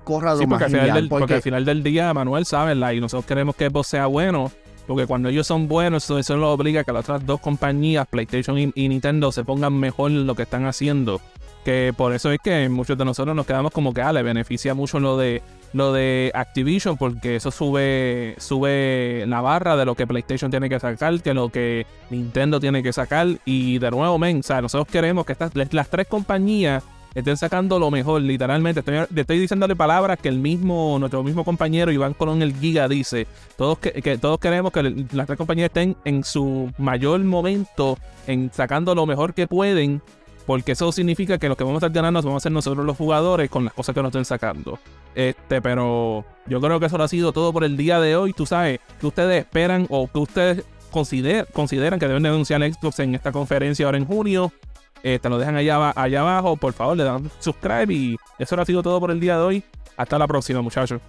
corra 0.03 0.38
sí, 0.38 0.45
porque, 0.47 0.65
al 0.65 0.71
final 0.71 0.93
del, 0.93 1.10
porque... 1.10 1.34
al 1.36 1.41
final 1.41 1.65
del 1.65 1.84
día, 1.84 2.13
Manuel, 2.13 2.45
sabe, 2.45 2.73
y 2.95 3.01
nosotros 3.01 3.25
queremos 3.25 3.55
que 3.55 3.69
Xbox 3.69 3.88
sea 3.88 4.05
bueno. 4.08 4.51
Porque 4.88 5.08
cuando 5.08 5.29
ellos 5.29 5.47
son 5.47 5.67
buenos, 5.67 6.03
eso, 6.03 6.19
eso 6.19 6.36
obliga 6.47 6.81
a 6.81 6.84
que 6.84 6.93
las 6.93 7.05
otras 7.05 7.25
dos 7.25 7.39
compañías, 7.39 8.05
PlayStation 8.08 8.55
y, 8.60 8.71
y 8.75 8.88
Nintendo, 8.88 9.31
se 9.31 9.43
pongan 9.43 9.73
mejor 9.73 10.12
en 10.12 10.27
lo 10.27 10.36
que 10.36 10.43
están 10.43 10.67
haciendo. 10.67 11.19
Que 11.65 11.93
por 11.97 12.13
eso 12.13 12.32
es 12.32 12.39
que 12.41 12.69
muchos 12.69 12.97
de 12.97 13.04
nosotros 13.04 13.36
nos 13.36 13.45
quedamos 13.45 13.71
como 13.71 13.93
que 13.93 14.01
ah, 14.01 14.13
le 14.13 14.23
beneficia 14.23 14.73
mucho 14.73 14.99
lo 14.99 15.17
de 15.17 15.41
lo 15.73 15.91
de 15.91 16.32
Activision 16.34 16.95
porque 16.95 17.36
eso 17.36 17.51
sube 17.51 18.36
sube 18.38 19.25
la 19.28 19.41
barra 19.41 19.75
de 19.75 19.84
lo 19.84 19.95
que 19.95 20.08
PlayStation 20.08 20.49
tiene 20.49 20.69
que 20.69 20.80
sacar, 20.80 21.19
que 21.21 21.34
lo 21.34 21.49
que 21.49 21.86
Nintendo 22.12 22.62
tiene 22.62 22.82
que 22.82 22.93
sacar 22.93 23.28
y 23.43 23.80
de 23.80 23.91
nuevo, 23.91 24.17
men, 24.17 24.39
o 24.39 24.43
sea, 24.43 24.62
nosotros 24.62 24.88
queremos 24.89 25.25
que 25.25 25.34
estas 25.34 25.51
las 25.56 25.89
tres 25.89 26.08
compañías 26.08 26.84
estén 27.15 27.38
sacando 27.38 27.80
lo 27.80 27.89
mejor, 27.89 28.21
literalmente. 28.21 28.82
Estoy, 28.82 28.97
estoy 29.15 29.39
diciéndole 29.39 29.75
palabras 29.75 30.19
que 30.19 30.28
el 30.28 30.38
mismo, 30.38 30.97
nuestro 30.99 31.23
mismo 31.23 31.43
compañero 31.45 31.91
Iván 31.91 32.13
Colón 32.13 32.41
el 32.41 32.54
Giga 32.54 32.88
dice. 32.88 33.25
Todos, 33.58 33.80
que, 33.80 34.17
todos 34.17 34.38
queremos 34.38 34.71
que 34.73 34.84
las 35.13 35.25
tres 35.25 35.38
compañías 35.38 35.67
estén 35.67 35.95
en 36.04 36.23
su 36.23 36.71
mayor 36.78 37.21
momento, 37.21 37.97
en 38.28 38.51
sacando 38.54 38.93
lo 38.93 39.06
mejor 39.06 39.34
que 39.34 39.47
pueden 39.47 40.01
porque 40.45 40.73
eso 40.73 40.91
significa 40.91 41.38
que 41.38 41.49
lo 41.49 41.58
que 41.58 41.63
vamos 41.63 41.81
a 41.81 41.88
estar 41.88 41.95
ganando 41.95 42.21
vamos 42.21 42.41
a 42.41 42.43
ser 42.43 42.51
nosotros 42.51 42.86
los 42.86 42.97
jugadores 42.97 43.49
con 43.49 43.65
las 43.65 43.73
cosas 43.73 43.95
que 43.95 44.01
nos 44.01 44.10
estén 44.10 44.25
sacando. 44.25 44.79
Este, 45.15 45.62
pero 45.62 46.25
yo 46.45 46.62
creo 46.62 46.79
que 46.79 46.86
eso 46.86 47.01
ha 47.01 47.08
sido 47.08 47.31
todo 47.31 47.51
por 47.51 47.63
el 47.63 47.77
día 47.77 47.99
de 47.99 48.15
hoy. 48.15 48.34
Tú 48.34 48.45
sabes, 48.45 48.79
que 48.99 49.08
ustedes 49.08 49.39
esperan 49.39 49.88
o 49.89 50.08
que 50.08 50.19
ustedes 50.19 50.65
consideran 50.91 51.99
que 51.99 52.08
deben 52.08 52.23
denunciar 52.23 52.62
Xbox 52.62 52.99
en 52.99 53.15
esta 53.15 53.31
conferencia 53.31 53.86
ahora 53.86 53.97
en 53.97 54.05
junio. 54.05 54.51
Eh, 55.03 55.19
te 55.19 55.29
lo 55.29 55.38
dejan 55.38 55.55
allá, 55.55 55.91
abajo. 55.91 56.58
Por 56.58 56.73
favor, 56.73 56.97
le 56.97 57.03
dan 57.03 57.29
subscribe. 57.39 57.93
Y 57.93 58.17
eso 58.39 58.60
ha 58.60 58.65
sido 58.65 58.81
todo 58.81 58.99
por 58.99 59.12
el 59.12 59.19
día 59.19 59.38
de 59.38 59.43
hoy. 59.43 59.63
Hasta 59.97 60.17
la 60.17 60.27
próxima, 60.27 60.62
muchachos. 60.62 61.01